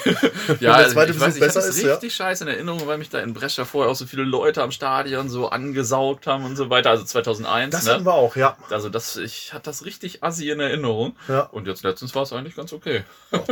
[0.61, 2.25] ja, der zweite ich, weiß, besser ich ist, richtig ja.
[2.25, 5.29] scheiße in Erinnerung, weil mich da in Brescia vorher auch so viele Leute am Stadion
[5.29, 6.91] so angesaugt haben und so weiter.
[6.91, 7.73] Also 2001.
[7.73, 7.93] Das ne?
[7.93, 8.57] hatten wir auch, ja.
[8.71, 11.17] Also das, ich hatte das richtig assi in Erinnerung.
[11.29, 11.41] Ja.
[11.41, 13.05] Und jetzt letztens war es eigentlich ganz okay.
[13.33, 13.43] Ja.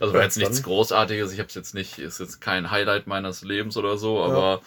[0.00, 1.32] also war jetzt nichts Großartiges.
[1.32, 4.60] Ich habe es jetzt nicht, ist jetzt kein Highlight meines Lebens oder so, aber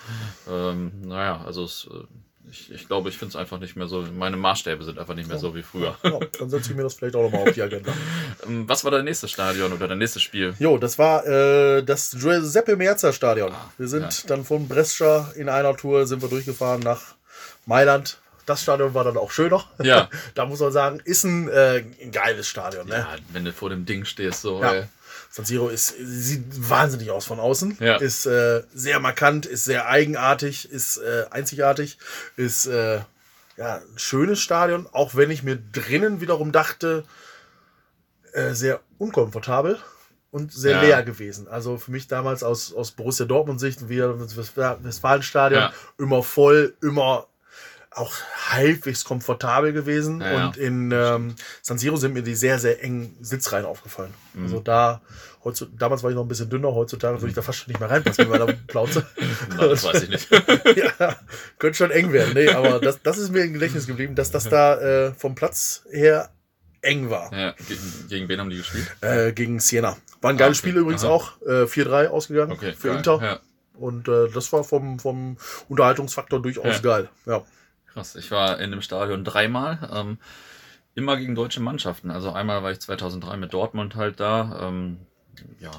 [0.49, 2.03] ähm, naja, also es äh,
[2.51, 4.01] ich, ich glaube, ich finde es einfach nicht mehr so.
[4.01, 5.95] Meine Maßstäbe sind einfach nicht mehr so wie früher.
[6.03, 7.93] Ja, dann setze ich mir das vielleicht auch nochmal auf die Agenda.
[8.45, 10.53] Ähm, was war dein nächstes Stadion oder dein nächstes Spiel?
[10.59, 13.51] Jo, das war äh, das Giuseppe Merzer Stadion.
[13.51, 14.27] Ah, wir sind ja.
[14.27, 17.15] dann von Brescia in einer Tour sind wir durchgefahren nach
[17.65, 18.19] Mailand.
[18.45, 19.65] Das Stadion war dann auch schöner.
[19.83, 20.09] Ja.
[20.35, 22.87] da muss man sagen, ist ein, äh, ein geiles Stadion.
[22.87, 22.95] Ne?
[22.95, 24.61] Ja, wenn du vor dem Ding stehst, so.
[24.61, 24.87] Ja.
[25.29, 27.77] San Siro ist, sieht wahnsinnig aus von außen.
[27.79, 27.97] Ja.
[27.97, 31.99] Ist äh, sehr markant, ist sehr eigenartig, ist äh, einzigartig,
[32.35, 33.01] ist äh,
[33.57, 37.03] ja, ein schönes Stadion, auch wenn ich mir drinnen wiederum dachte,
[38.33, 39.79] äh, sehr unkomfortabel
[40.31, 40.81] und sehr ja.
[40.81, 41.47] leer gewesen.
[41.47, 45.73] Also für mich damals aus, aus Borussia Dortmund-Sicht, wir das Westfalenstadion, ja.
[45.97, 47.27] immer voll, immer
[47.91, 48.13] auch
[48.49, 50.21] halbwegs komfortabel gewesen.
[50.21, 54.13] Ja, und in ähm, San Siro sind mir die sehr, sehr engen Sitzreihen aufgefallen.
[54.33, 54.43] Mhm.
[54.43, 55.01] Also da,
[55.43, 57.79] heutzutage, damals war ich noch ein bisschen dünner, heutzutage würde ich da fast schon nicht
[57.79, 59.05] mehr reinpassen mit meiner Plauze.
[59.49, 60.29] Nein, das weiß ich nicht.
[60.99, 61.15] ja,
[61.57, 62.33] könnte schon eng werden.
[62.33, 65.83] Nee, aber das, das ist mir im Gedächtnis geblieben, dass das da äh, vom Platz
[65.91, 66.29] her
[66.81, 67.33] eng war.
[67.33, 68.87] Ja, gegen, gegen wen haben die gespielt?
[69.01, 69.97] Äh, gegen Siena.
[70.21, 70.69] War ein geiles ah, okay.
[70.69, 71.11] Spiel übrigens Aha.
[71.11, 71.41] auch.
[71.41, 72.97] Äh, 4-3 ausgegangen okay, für geil.
[72.97, 73.19] Inter.
[73.21, 73.39] Ja.
[73.73, 75.37] Und äh, das war vom, vom
[75.69, 76.79] Unterhaltungsfaktor durchaus ja.
[76.79, 77.09] geil.
[77.25, 77.43] Ja.
[77.99, 80.19] Krass, ich war in dem Stadion dreimal, ähm,
[80.95, 82.11] immer gegen deutsche Mannschaften.
[82.11, 84.69] Also einmal war ich 2003 mit Dortmund halt da.
[84.69, 84.99] Ähm,
[85.59, 85.71] ja,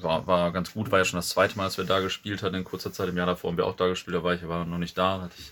[0.00, 2.54] war, war ganz gut, war ja schon das zweite Mal, dass wir da gespielt hatten
[2.54, 3.08] in kurzer Zeit.
[3.08, 5.22] Im Jahr davor haben wir auch da gespielt, da war ich aber noch nicht da,
[5.22, 5.50] hatte ich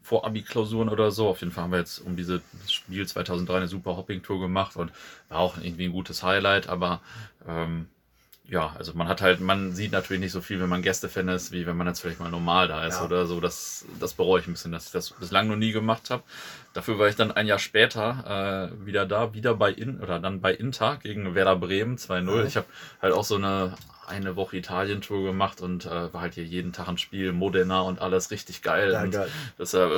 [0.00, 1.28] vor Abi-Klausuren oder so.
[1.28, 4.92] Auf jeden Fall haben wir jetzt um dieses Spiel 2003 eine super Hopping-Tour gemacht und
[5.28, 7.02] war auch irgendwie ein gutes Highlight, aber
[7.46, 7.88] ähm,
[8.50, 11.52] ja, also man hat halt, man sieht natürlich nicht so viel, wenn man Gästefan ist,
[11.52, 13.04] wie wenn man jetzt vielleicht mal normal da ist Ja.
[13.04, 13.40] oder so.
[13.40, 16.22] Das, das bereue ich ein bisschen, dass ich das bislang noch nie gemacht habe.
[16.72, 20.40] Dafür war ich dann ein Jahr später äh, wieder da, wieder bei In oder dann
[20.40, 22.36] bei Inter gegen Werder Bremen 2-0.
[22.38, 22.44] Ja.
[22.44, 22.66] Ich habe
[23.02, 23.74] halt auch so eine
[24.08, 28.00] eine Woche Italien-Tour gemacht und äh, war halt hier jeden Tag ein Spiel, Modena und
[28.00, 28.92] alles richtig geil.
[28.92, 29.28] Ja, geil.
[29.56, 29.88] Das äh,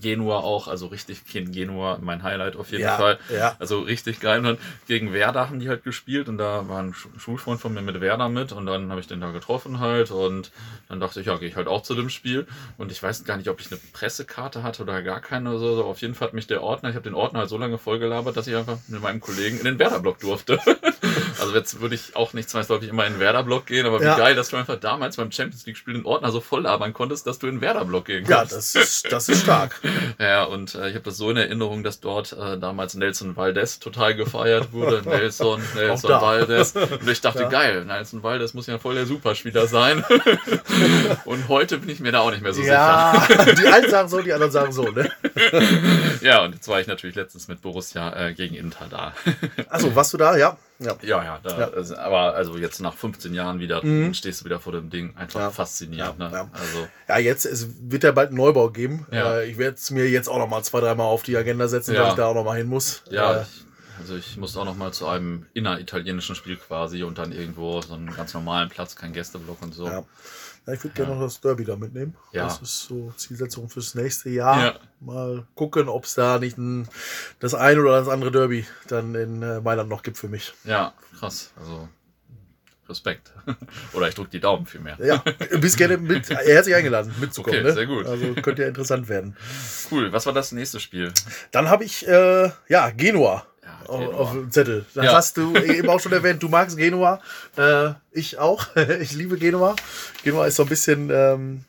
[0.00, 3.18] Genua auch, also richtig Genua, mein Highlight auf jeden Ja, Fall.
[3.32, 3.56] ja.
[3.58, 4.38] Also richtig geil.
[4.38, 7.72] Und dann gegen Werder haben die halt gespielt und da war ein Schu- Schulfreund von
[7.72, 10.50] mir mit Werder mit und dann habe ich den da getroffen halt und
[10.88, 12.46] dann dachte ich, ja, gehe ich halt auch zu dem Spiel
[12.78, 15.84] und ich weiß gar nicht, ob ich eine Pressekarte hatte oder gar keine oder so.
[15.84, 18.36] Auf jeden Fall hat mich der Ordner, ich habe den Ordner halt so lange vollgelabert,
[18.36, 20.58] dass ich einfach mit meinem Kollegen in den Werder-Block durfte.
[21.40, 24.16] also jetzt würde ich auch nicht zwangsläufig immer in den Werder-Block gehen, aber wie Ja.
[24.16, 27.38] geil, dass du einfach damals beim Champions League-Spiel den Ordner so voll labern konntest, dass
[27.38, 28.74] du in den Werder-Block gehen Ja, konntest.
[28.74, 29.80] das ist, das ist stark.
[30.18, 33.78] Ja, und äh, ich habe das so in Erinnerung, dass dort äh, damals Nelson Valdez
[33.78, 35.02] total gefeiert wurde.
[35.08, 36.10] Nelson, Nelson.
[36.10, 36.74] Valdez.
[36.74, 37.48] Und ich dachte, Ja.
[37.48, 40.04] geil, Nelson Valdez muss ja voll der Superspieler sein.
[41.24, 43.26] und heute bin ich mir da auch nicht mehr so ja,
[43.58, 45.10] die einen sagen so, die anderen sagen so, ne?
[45.34, 45.62] sicher.
[46.22, 49.12] Ja, und jetzt war ich natürlich letztens mit Borussia äh, gegen Inter da.
[49.68, 50.36] Achso, warst du da?
[50.36, 50.56] Ja.
[50.78, 50.94] Ja.
[51.02, 51.70] ja, ja, da, Ja.
[51.70, 54.12] Also, aber also jetzt nach 15 Jahren wieder Mhm.
[54.12, 55.16] stehst du wieder vor dem Ding.
[55.16, 55.50] Einfach Ja.
[55.50, 56.18] faszinierend.
[56.20, 56.34] Ja, ne?
[56.34, 56.50] ja.
[56.52, 59.06] Also, Ja, jetzt es wird ja bald einen Neubau geben.
[59.10, 61.94] Äh, ich werde es mir jetzt auch noch mal zwei, dreimal auf die Agenda setzen,
[61.94, 63.02] dass ich da auch noch mal hin muss.
[63.10, 63.64] ja, Äh, ich,
[64.00, 67.94] also ich musste auch noch mal zu einem inneritalienischen Spiel quasi und dann irgendwo so
[67.94, 69.86] einen ganz normalen Platz, kein Gästeblock und so.
[69.86, 70.02] ja.
[70.66, 72.16] Ja, ich würde gerne noch das Derby da mitnehmen.
[72.32, 72.44] Ja.
[72.44, 74.60] Das ist so Zielsetzung fürs nächste Jahr.
[74.60, 74.74] Ja.
[75.00, 76.88] Mal gucken, ob es da nicht ein,
[77.38, 80.52] das eine oder das andere Derby dann in äh, Mailand noch gibt für mich.
[80.64, 81.52] Ja, krass.
[81.56, 81.88] Also
[82.88, 83.32] Respekt.
[83.92, 84.96] Oder ich drücke die Daumen viel mehr.
[85.00, 85.22] Ja,
[85.58, 87.58] bist gerne mit, herzlich eingeladen mitzukommen.
[87.58, 87.72] Okay, ne?
[87.74, 88.06] sehr gut.
[88.06, 89.36] Also könnte ja interessant werden.
[89.90, 90.12] Cool.
[90.12, 91.12] Was war das nächste Spiel?
[91.50, 93.46] Dann habe ich, äh, ja, Genua.
[93.88, 94.84] Auf, auf dem Zettel.
[94.94, 95.12] Das Ja.
[95.14, 96.42] hast du eben auch schon erwähnt.
[96.42, 97.20] Du magst Genua.
[97.56, 98.66] Äh, ich auch.
[99.00, 99.76] ich liebe Genua.
[100.24, 101.64] Genua ist so ein bisschen ähm,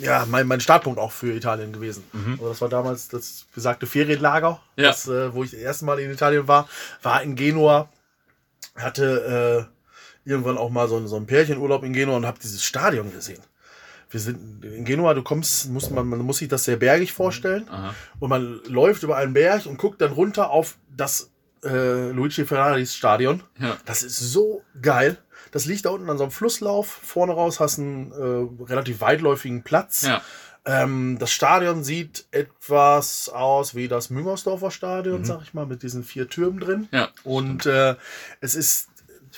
[0.00, 2.04] ja, mein, mein Startpunkt auch für Italien gewesen.
[2.32, 4.82] Also das war damals das besagte Ferienlager, Mhm.
[4.84, 4.88] Ja.
[4.90, 6.68] das, äh, wo ich das erste Mal in Italien war.
[7.02, 7.88] War in Genua.
[8.76, 9.66] Hatte
[10.24, 13.10] äh, irgendwann auch mal so, ein- so einen Pärchenurlaub in Genua und habe dieses Stadion
[13.12, 13.42] gesehen.
[14.10, 17.68] Wir sind in Genua, du kommst, muss man, man muss sich das sehr bergig vorstellen.
[17.68, 17.94] Aha.
[18.18, 21.30] Und man läuft über einen Berg und guckt dann runter auf das
[21.64, 23.42] äh, Luigi Ferraris Stadion.
[23.58, 23.76] Ja.
[23.84, 25.18] Das ist so geil.
[25.50, 26.86] Das liegt da unten an so einem Flusslauf.
[26.86, 30.02] Vorne raus hast du einen äh, relativ weitläufigen Platz.
[30.02, 30.22] Ja.
[30.64, 36.04] Ähm, das Stadion sieht etwas aus wie das Müngersdorfer Stadion, sag ich mal, mit diesen
[36.04, 36.88] vier Türmen drin.
[36.92, 37.08] Ja.
[37.24, 37.96] Und äh,
[38.40, 38.88] es ist.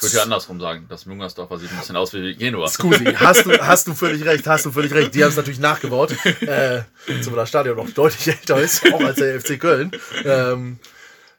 [0.00, 0.86] Ich würde ja andersrum sagen.
[0.88, 2.68] Das Müngersdorfer sieht ein bisschen aus wie Genua.
[2.68, 5.14] Scusi, hast du, hast du völlig recht, hast du völlig recht.
[5.14, 6.82] Die haben es natürlich nachgebaut, äh,
[7.22, 9.90] zumal das Stadion noch deutlich älter ist, auch als der FC Köln.
[10.24, 10.78] Ähm,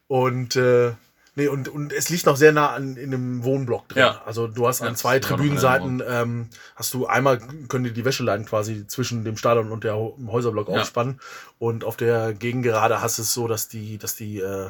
[0.07, 0.91] und, äh,
[1.35, 4.01] nee, und, und es liegt noch sehr nah an, in einem Wohnblock drin.
[4.01, 4.21] Ja.
[4.25, 8.45] Also du hast Ja, an zwei Tribünenseiten, ähm, hast du einmal, können die die Wäscheleinen
[8.45, 10.81] quasi zwischen dem Stadion und der dem Häuserblock Ja.
[10.81, 11.19] aufspannen.
[11.59, 14.69] Und auf der Gegengerade hast du es so, dass die, dass die äh,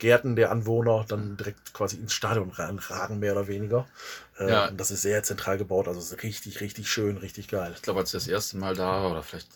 [0.00, 3.86] Gärten der Anwohner dann direkt quasi ins Stadion reinragen, mehr oder weniger.
[4.38, 4.66] Äh, Ja.
[4.68, 7.72] und das ist sehr zentral gebaut, also es ist richtig, richtig schön, richtig geil.
[7.76, 9.48] Ich glaube, als ich das erste Mal da war, oder vielleicht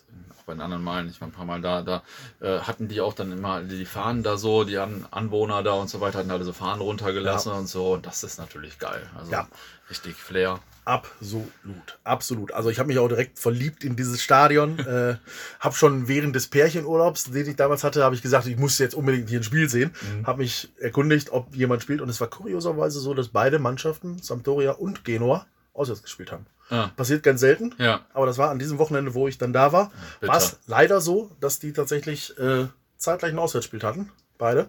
[0.45, 2.03] bei den anderen Malen, ich war ein paar Mal da, da
[2.39, 5.89] äh, hatten die auch dann immer die Fahnen da so, die An Anwohner da und
[5.89, 7.93] so weiter hatten alle so Fahnen runtergelassen und so.
[7.93, 9.01] Und das ist natürlich geil.
[9.17, 9.47] Also Ja.
[9.89, 10.59] richtig Flair.
[10.87, 12.51] Absolut, absolut.
[12.51, 14.77] Also ich habe mich auch direkt verliebt in dieses Stadion.
[14.87, 15.15] äh,
[15.59, 18.93] habe schon während des Pärchenurlaubs, den ich damals hatte, habe ich gesagt, ich muss jetzt
[18.93, 19.91] unbedingt hier ein Spiel sehen.
[20.25, 22.01] Habe mich erkundigt, ob jemand spielt.
[22.01, 26.45] Und es war kurioserweise so, dass beide Mannschaften, Sampdoria und Genua, auswärts gespielt haben.
[26.69, 27.75] Ah, Passiert ganz selten.
[27.77, 28.05] ja.
[28.13, 31.29] Aber das war an diesem Wochenende, wo ich dann da war, war es leider so,
[31.39, 32.65] dass die tatsächlich äh,
[32.97, 34.11] zeitgleich ein Auswärtsspiel hatten.
[34.37, 34.67] Beide.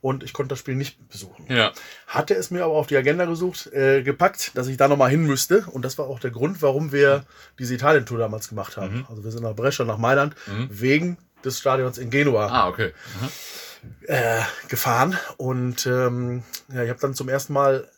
[0.00, 1.44] Und ich konnte das Spiel nicht besuchen.
[1.48, 1.72] Ja.
[2.06, 5.24] Hatte es mir aber auf die Agenda gesucht, äh, gepackt, dass ich da nochmal hin
[5.24, 5.64] müsste.
[5.72, 7.24] Und das war auch der Grund, warum wir
[7.58, 8.98] diese Italien-Tour damals gemacht haben.
[8.98, 9.06] Mhm.
[9.08, 10.68] Also wir sind nach Brescia, nach Mailand, Mhm.
[10.70, 12.92] wegen des Stadions in Genua Ah, okay.
[13.20, 13.28] Aha.
[14.06, 15.18] äh, gefahren.
[15.36, 16.42] Und ähm,
[16.72, 17.88] ja, ich habe dann zum ersten Mal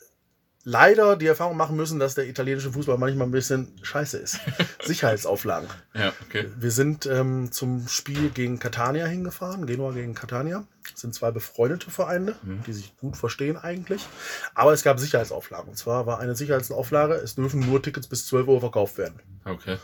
[0.71, 4.39] leider die Erfahrung machen müssen, dass der italienische Fußball manchmal ein bisschen scheiße ist.
[4.85, 5.69] Sicherheitsauflagen.
[5.95, 6.47] Ja, okay.
[6.57, 10.65] Wir sind ähm, zum Spiel gegen Catania hingefahren, Genua gegen Catania.
[10.93, 12.63] Das sind zwei befreundete Vereine, Mhm.
[12.67, 14.07] die sich gut verstehen eigentlich.
[14.55, 15.71] Aber es gab Sicherheitsauflagen.
[15.71, 19.19] Und zwar war eine Sicherheitsauflage, es dürfen nur Tickets bis 12 Uhr verkauft werden.
[19.45, 19.79] Okay.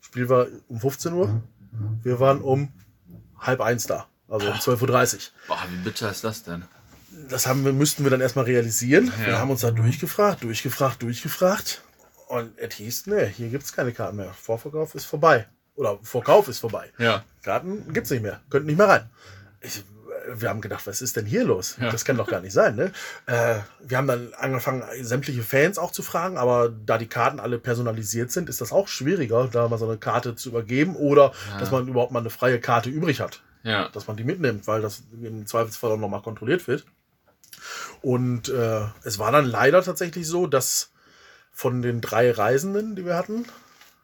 [0.00, 1.40] Spiel war um 15 Uhr.
[2.02, 2.72] Wir waren um
[3.38, 4.08] halb eins da.
[4.28, 5.20] Also um 12.30 Uhr.
[5.48, 6.64] Boah, wie bitter ist das denn?
[7.28, 9.12] Das haben wir, müssten wir dann erstmal realisieren.
[9.20, 9.26] Ja.
[9.26, 11.82] Wir haben uns da durchgefragt, durchgefragt, durchgefragt.
[12.28, 14.32] Und es hieß, nee, hier gibt es keine Karten mehr.
[14.32, 15.46] Vorverkauf ist vorbei.
[15.74, 16.90] Oder Vorkauf ist vorbei.
[16.98, 17.24] Ja.
[17.42, 18.40] Karten gibt's nicht mehr.
[18.50, 19.10] Könnten nicht mehr rein.
[19.60, 19.82] Ich, äh,
[20.40, 21.76] wir haben gedacht, was ist denn hier los?
[21.80, 21.90] Ja.
[21.90, 22.76] Das kann doch gar nicht sein.
[22.76, 22.92] Ne?
[23.26, 27.58] Äh, wir haben dann angefangen, sämtliche Fans auch zu fragen, aber da die Karten alle
[27.58, 31.58] personalisiert sind, ist das auch schwieriger, da mal so eine Karte zu übergeben oder Ja.
[31.58, 33.88] dass man überhaupt mal eine freie Karte übrig hat Ja.
[33.90, 36.86] dass man die mitnimmt, weil das im Zweifelsfall auch nochmal kontrolliert wird.
[38.00, 40.90] Und äh, es war dann leider tatsächlich so, dass
[41.52, 43.46] von den drei Reisenden, die wir hatten,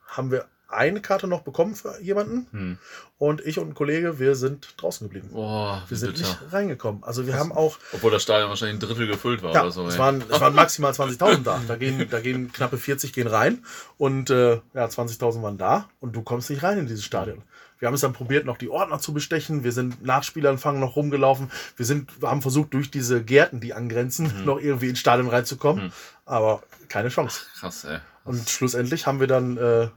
[0.06, 2.46] haben wir eine Karte noch bekommen für jemanden.
[2.50, 2.78] Hm.
[3.16, 5.30] Und ich und ein Kollege, wir sind draußen geblieben.
[5.32, 6.28] Wie Wir sind bitter.
[6.28, 7.02] nicht reingekommen.
[7.02, 9.86] Also wir haben auch, Obwohl das Stadion wahrscheinlich ein Drittel gefüllt war ja, oder so.
[9.86, 11.60] es, waren, es waren maximal 20.000 da.
[11.66, 13.64] Da gehen, da gehen knappe 40 gehen rein
[13.96, 17.42] und äh, ja, 20.000 waren da und du kommst nicht rein in dieses Stadion.
[17.78, 19.64] Wir haben es dann probiert, noch die Ordner zu bestechen.
[19.64, 21.50] Wir sind nach Spielanfang noch rumgelaufen.
[21.76, 25.86] Wir sind, haben versucht, durch diese Gärten, die angrenzen, noch irgendwie ins Stadion reinzukommen.
[25.86, 25.92] Mhm.
[26.24, 27.42] Aber keine Chance.
[27.58, 27.98] Krass, ey.
[28.24, 29.88] Und schlussendlich haben wir dann äh,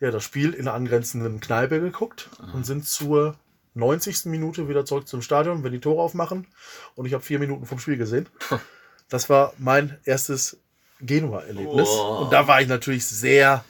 [0.00, 3.34] ja, das Spiel in einer angrenzenden Kneipe geguckt und sind zur
[3.74, 4.26] 90.
[4.26, 6.46] Minute wieder zurück zum Stadion, wenn die Tore aufmachen.
[6.94, 8.28] Und ich habe vier Minuten vom Spiel gesehen.
[9.10, 10.58] Das war mein erstes
[11.00, 11.88] Genua-Erlebnis.
[11.88, 12.24] Oh.
[12.24, 13.64] Und da war ich natürlich sehr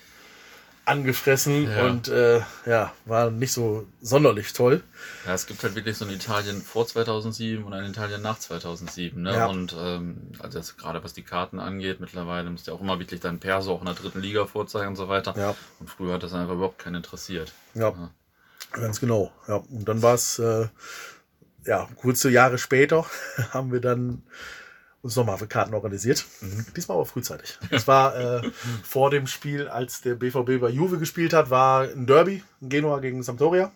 [0.89, 1.87] angefressen Ja.
[1.87, 4.83] und äh, ja, war nicht so sonderlich toll.
[5.27, 9.23] Ja, es gibt halt wirklich so ein Italien vor 2007 und ein Italien nach 2007.
[9.23, 9.35] Ne?
[9.35, 9.47] Ja.
[9.47, 12.99] Und ähm, also jetzt gerade was die Karten angeht, mittlerweile musst du ja auch immer
[12.99, 15.35] wirklich deinen Perso auch in der dritten Liga vorzeigen und so weiter.
[15.37, 15.55] Ja.
[15.79, 17.53] Und früher hat das einfach überhaupt keinen interessiert.
[17.75, 18.11] Ja, Ja.
[18.73, 19.31] ganz genau.
[19.47, 20.69] Ja, und dann war es, äh,
[21.65, 23.05] ja, kurze Jahre später
[23.53, 24.23] haben wir dann
[25.03, 26.25] uns nochmal für Karten organisiert.
[26.77, 27.59] Diesmal aber frühzeitig.
[27.71, 28.51] Es war äh,
[28.83, 33.23] vor dem Spiel, als der BVB bei Juve gespielt hat, war ein Derby, Genua gegen
[33.23, 33.71] Sampdoria.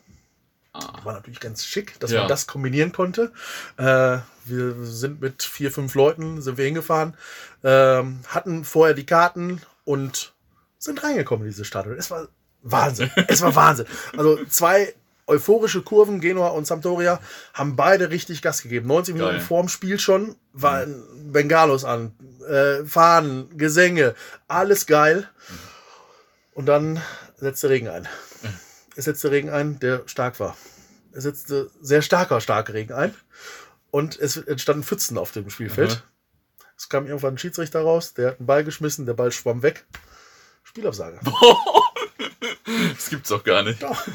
[0.72, 1.04] Ah.
[1.04, 2.20] War natürlich ganz schick, dass Ja.
[2.20, 3.32] man das kombinieren konnte.
[3.76, 7.14] Äh, wir sind mit vier, fünf Leuten sind wir hingefahren,
[7.62, 10.32] ähm, hatten vorher die Karten und
[10.78, 11.96] sind reingekommen in dieses Stadion.
[11.96, 12.26] Es war
[12.62, 13.10] Wahnsinn.
[13.28, 13.86] es war Wahnsinn.
[14.16, 14.94] Also zwei
[15.26, 17.20] euphorische Kurven, Genua und Sampdoria,
[17.54, 18.88] haben beide richtig Gas gegeben.
[18.88, 19.40] 90 Minuten Geil.
[19.40, 22.12] vorm Spiel schon waren Bengalos an,
[22.48, 24.14] äh, Fahnen, Gesänge,
[24.48, 25.28] alles geil.
[26.54, 27.00] Und dann
[27.36, 28.06] setzte Regen ein.
[28.94, 30.56] Es setzte Regen ein, der stark war.
[31.12, 33.14] Es setzte sehr starker, starker Regen ein.
[33.90, 35.92] Und es entstanden Pfützen auf dem Spielfeld.
[35.92, 36.02] Aha.
[36.76, 39.86] Es kam irgendwann ein Schiedsrichter raus, der hat einen Ball geschmissen, der Ball schwamm weg.
[40.62, 41.20] Spielabsage.
[42.94, 43.82] Das gibt's doch gar nicht.
[43.82, 44.06] Doch.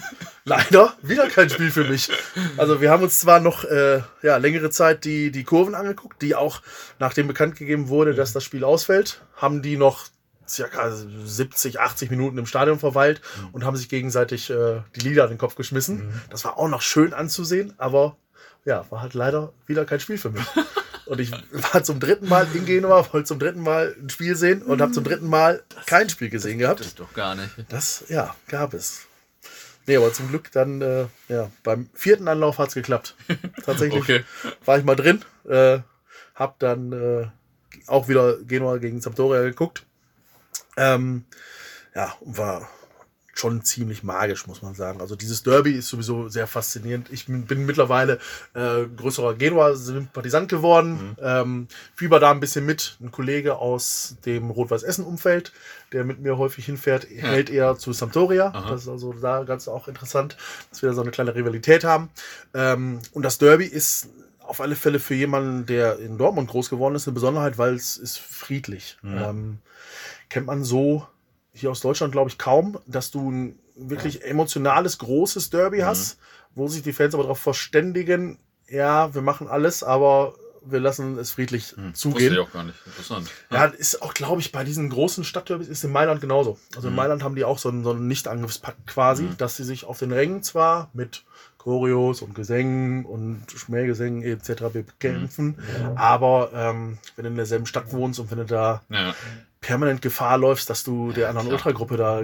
[0.45, 2.09] Leider wieder kein Spiel für mich.
[2.55, 6.35] Also wir haben uns zwar noch äh, ja, längere Zeit die, die Kurven angeguckt, die
[6.35, 6.61] auch
[6.99, 10.07] nachdem bekannt gegeben wurde, dass das Spiel ausfällt, haben die noch
[10.47, 15.29] circa 70, 80 Minuten im Stadion verweilt und haben sich gegenseitig äh, die Lieder an
[15.29, 16.21] den Kopf geschmissen.
[16.29, 18.15] Das war auch noch schön anzusehen, aber
[18.63, 20.43] ja, war halt leider wieder kein Spiel für mich.
[21.07, 24.61] Und ich war zum dritten Mal in Genua, wollte zum dritten Mal ein Spiel sehen
[24.61, 26.81] und habe zum dritten Mal kein Spiel gesehen gehabt.
[26.81, 27.49] Das doch gar nicht.
[27.69, 29.07] Das, ja, gab es.
[29.85, 33.15] Nee, aber zum Glück dann, äh, ja, beim vierten Anlauf hat es geklappt.
[33.65, 34.23] Tatsächlich Okay.
[34.65, 35.79] war ich mal drin, äh,
[36.35, 37.27] hab dann äh,
[37.87, 39.85] auch wieder Genua gegen Sampdoria geguckt.
[40.75, 41.23] Ähm,
[41.95, 42.69] ja, und war
[43.37, 44.99] schon ziemlich magisch, muss man sagen.
[44.99, 47.11] Also dieses Derby ist sowieso sehr faszinierend.
[47.11, 48.19] Ich bin, mittlerweile
[48.53, 51.15] äh, größerer Genua-Sympathisant geworden.
[51.21, 52.97] Ähm, fieber da ein bisschen mit.
[52.99, 55.51] Ein Kollege aus dem Rot-Weiß-Essen-Umfeld,
[55.91, 58.47] der mit mir häufig hinfährt, hält eher zu Sampdoria.
[58.47, 58.71] Aha.
[58.71, 60.37] Das ist also da ganz auch interessant,
[60.69, 62.09] dass wir da so eine kleine Rivalität haben.
[62.53, 66.95] Ähm, und das Derby ist auf alle Fälle für jemanden, der in Dortmund groß geworden
[66.95, 68.97] ist, eine Besonderheit, weil es ist friedlich.
[69.03, 69.59] Ähm,
[70.29, 71.05] kennt man so
[71.59, 76.17] hier aus Deutschland, glaube ich, kaum, dass du ein wirklich emotionales, großes Derby hast,
[76.55, 80.33] wo sich die Fans aber darauf verständigen, ja, wir machen alles, aber
[80.69, 82.33] wir lassen es friedlich Wusste zugehen.
[82.33, 82.77] ich auch gar nicht.
[82.85, 83.29] Interessant.
[83.51, 86.57] Ja, ist auch, glaube ich, bei diesen großen Stadtderbys ist in Mailand genauso.
[86.75, 89.85] Also in Mailand haben die auch so einen, so einen Nicht-Angriffspakt quasi, dass sie sich
[89.85, 91.23] auf den Rängen zwar mit
[91.57, 94.63] Choreos und Gesängen und Schmähgesängen etc.
[94.73, 95.57] bekämpfen,
[95.95, 99.13] aber ähm, wenn du in derselben Stadt wohnst und wenn du da Ja.
[99.67, 101.49] Permanent Gefahr läufst, dass du der anderen.
[101.49, 102.23] Ultragruppe da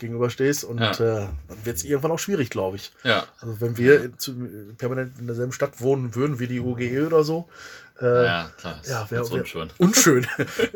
[0.00, 2.92] gegenüberstehst und äh, dann wird es irgendwann auch schwierig, glaube ich.
[3.04, 3.24] Ja.
[3.40, 4.34] Also wenn wir zu,
[4.76, 7.48] permanent in derselben Stadt wohnen würden wie die UGE oder so,
[8.02, 8.78] äh, Ja, klar.
[8.82, 9.70] Das ja, wär unschön.
[9.78, 10.26] unschön.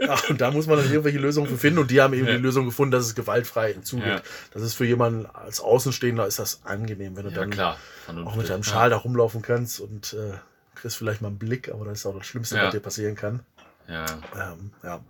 [0.01, 2.35] ja, und da muss man dann irgendwelche Lösungen für finden und die haben eben Ja.
[2.35, 4.07] die Lösung gefunden, dass es gewaltfrei zugeht.
[4.07, 4.23] Ja.
[4.53, 7.77] Das ist für jemanden als Außenstehender ist das angenehm, wenn du dann klar.
[8.25, 10.35] auch mit deinem Schal da rumlaufen kannst und äh,
[10.77, 13.41] kriegst vielleicht mal einen Blick, aber das ist auch das Schlimmste, was dir passieren kann.
[13.89, 14.05] Ja.
[14.37, 14.53] ja.
[14.53, 15.01] Ähm, ja.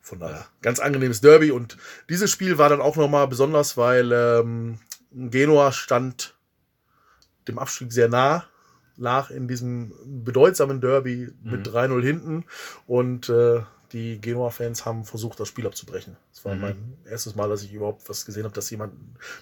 [0.00, 1.50] Von daher, ganz angenehmes Derby.
[1.50, 1.76] Und
[2.08, 4.78] dieses Spiel war dann auch nochmal besonders, weil ähm,
[5.12, 6.34] Genua stand
[7.48, 8.44] dem Abstieg sehr nah.
[8.96, 11.72] lag in diesem bedeutsamen Derby mit Mhm.
[11.72, 12.44] 3-0 hinten
[12.86, 16.18] und äh, die Genua-Fans haben versucht, das Spiel abzubrechen.
[16.34, 16.60] Das war Mhm.
[16.60, 18.92] mein erstes Mal, dass ich überhaupt was gesehen habe, dass jemand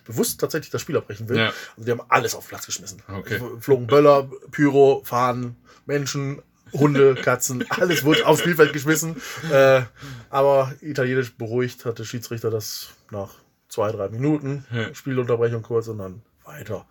[0.05, 1.39] bewusst tatsächlich das Spiel abbrechen will.
[1.39, 1.47] Ja.
[1.77, 3.03] Also die haben alles auf Platz geschmissen.
[3.09, 3.41] Okay.
[3.59, 5.57] Flogen Böller, Pyro, Fahnen,
[5.87, 6.41] Menschen,
[6.73, 9.17] Hunde, Katzen, alles wurde aufs Spielfeld geschmissen.
[9.53, 9.83] Äh,
[10.31, 13.31] aber italienisch beruhigt hat der Schiedsrichter das nach
[13.69, 14.65] zwei, drei Minuten.
[14.73, 14.95] Ja.
[14.95, 16.87] Spielunterbrechung kurz und dann weiter.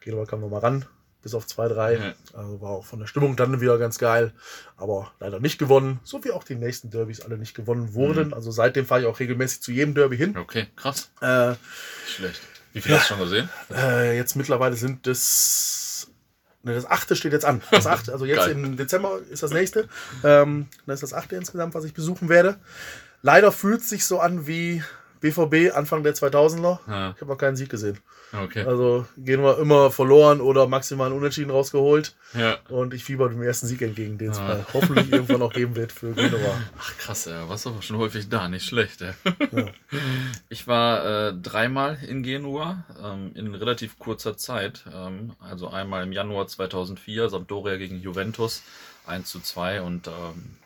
[0.00, 0.84] Genua kam nochmal ran,
[1.22, 1.94] bis auf zwei, drei.
[1.94, 2.14] Ja.
[2.32, 4.32] Also war auch von der Stimmung dann wieder ganz geil.
[4.76, 6.00] Aber leider nicht gewonnen.
[6.04, 8.28] So wie auch die nächsten Derbys alle nicht gewonnen wurden.
[8.28, 8.34] Mhm.
[8.34, 10.36] Also seitdem fahre ich auch regelmäßig zu jedem Derby hin.
[10.36, 11.10] Okay, krass.
[11.20, 11.54] Äh,
[12.06, 12.40] Schlecht.
[12.72, 13.48] Wie viel hast du schon gesehen?
[13.74, 15.79] äh, jetzt mittlerweile sind es.
[16.62, 17.62] Ne, das achte steht jetzt an.
[17.70, 19.88] Das achte, also jetzt im Dezember ist das nächste.
[20.22, 22.58] Ähm, dann ist das achte insgesamt, was ich besuchen werde.
[23.22, 24.82] Leider fühlt es sich so an wie
[25.20, 26.78] BVB Anfang der 2000er.
[26.88, 27.98] Ja, Ich habe noch keinen Sieg gesehen.
[28.32, 28.64] okay.
[28.64, 32.14] Also gehen wir immer verloren oder maximal Unentschieden rausgeholt.
[32.32, 32.58] Ja.
[32.68, 35.92] Und ich fieber dem ersten Sieg entgegen, den es mal hoffentlich irgendwann auch geben wird
[35.92, 36.60] für Genua.
[36.78, 37.48] Ach krass, ja.
[37.48, 39.14] Warst aber schon häufig da, nicht schlecht, ja.
[39.52, 39.66] Ja.
[40.48, 44.84] Ich war äh, dreimal in Genua ähm, in relativ kurzer Zeit.
[44.92, 48.62] Ähm, also einmal im Januar 2004, Sampdoria gegen Juventus
[49.06, 50.56] 1 zu 2 und ähm,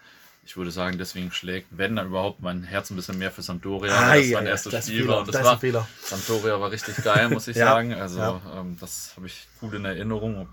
[0.46, 3.90] ich würde sagen, deswegen schlägt, wenn dann überhaupt, mein Herz ein bisschen mehr für Sampdoria.
[4.10, 5.88] weil das mein erstes das Spiel war und Das das war, Fehler.
[6.02, 7.94] Sampdoria war richtig geil, muss ich Ja, sagen.
[7.94, 8.40] Also ja.
[8.56, 10.48] ähm, das habe ich gut in Erinnerung.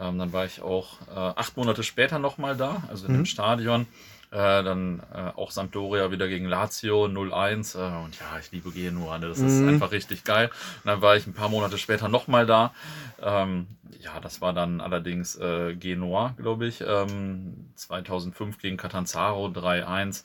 [0.00, 3.16] Ähm, dann war ich auch äh, acht Monate später nochmal da, also in Mhm.
[3.18, 3.86] dem Stadion.
[4.32, 7.76] Äh, dann äh, auch Sampdoria wieder gegen Lazio 0-1.
[7.78, 9.28] Äh, und ja, ich liebe Genua, ne?
[9.28, 9.68] das ist Mhm.
[9.68, 10.50] einfach richtig geil.
[10.82, 12.74] Und dann war ich ein paar Monate später nochmal da.
[13.22, 13.66] Ähm,
[14.00, 16.82] ja, das war dann allerdings äh, Genua, glaube ich.
[16.86, 20.24] Ähm, 2005 gegen Catanzaro 3-1.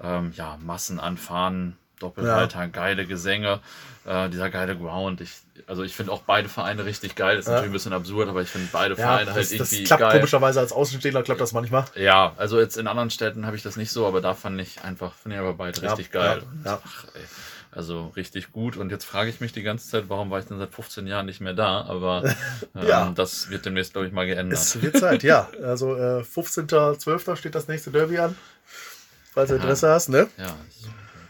[0.00, 1.00] Ähm, ja, Massen
[2.00, 3.60] Doppelhalter, geile Gesänge,
[4.04, 5.20] äh, dieser geile Ground.
[5.20, 5.32] Ich,
[5.66, 7.36] also ich finde auch beide Vereine richtig geil.
[7.36, 7.54] Das ist Ja.
[7.54, 10.00] natürlich ein bisschen absurd, aber ich finde beide Ja, Vereine halt das, das irgendwie klappt
[10.00, 10.12] geil.
[10.18, 11.84] komischerweise als Außenstehender, klappt das manchmal.
[11.96, 14.82] Ja, also jetzt in anderen Städten habe ich das nicht so, aber da fand ich
[14.82, 16.42] einfach, finde ich aber beide Ja, richtig geil.
[16.64, 16.82] ja, ja.
[16.84, 17.04] Ach,
[17.70, 18.76] also richtig gut.
[18.76, 21.26] Und jetzt frage ich mich die ganze Zeit, warum war ich denn seit 15 Jahren
[21.26, 21.82] nicht mehr da?
[21.82, 22.24] Aber
[22.74, 23.12] ähm, Ja.
[23.14, 24.58] das wird demnächst, glaube ich, mal geändert.
[24.58, 25.48] Es wird Zeit, ja.
[25.62, 27.36] Also äh, 15.12.
[27.36, 28.36] steht das nächste Derby an.
[29.34, 29.56] Falls du.
[29.56, 30.28] Interesse hast, ne?
[30.38, 30.56] ja,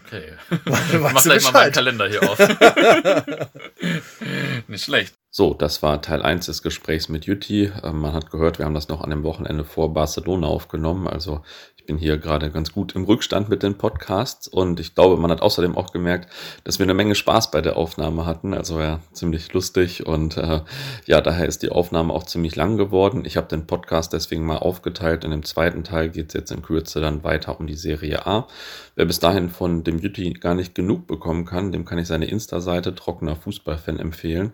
[0.09, 0.33] okay.
[0.65, 1.71] Weißt mach gleich mal meinen.
[1.71, 2.37] Kalender hier auf.
[4.67, 5.15] Nicht schlecht.
[5.29, 7.71] So, das war Teil 1 des Gesprächs mit Jutti.
[7.83, 11.07] Ähm, Man hat gehört, wir haben das noch an dem Wochenende vor Barcelona aufgenommen.
[11.07, 11.43] Also
[11.89, 15.41] bin hier gerade ganz gut im Rückstand mit den Podcasts und ich glaube, man hat
[15.41, 16.31] außerdem auch gemerkt,
[16.63, 18.53] dass wir eine Menge Spaß bei der Aufnahme hatten.
[18.53, 20.61] Also ja, ziemlich lustig und äh,
[21.07, 23.25] ja, daher ist die Aufnahme auch ziemlich lang geworden.
[23.25, 26.61] Ich habe den Podcast deswegen mal aufgeteilt und im zweiten Teil geht es jetzt in
[26.61, 28.47] Kürze dann weiter um die Serie A.
[28.93, 32.25] Wer bis dahin von dem Jutti gar nicht genug bekommen kann, dem kann ich seine
[32.27, 34.53] Insta-Seite Trockener Fußballfan empfehlen.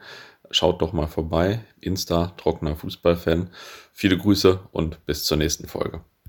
[0.51, 1.65] Schaut doch mal vorbei.
[1.81, 3.49] Insta Trockener Fußballfan.
[3.91, 5.99] Viele Grüße und bis zur nächsten Folge.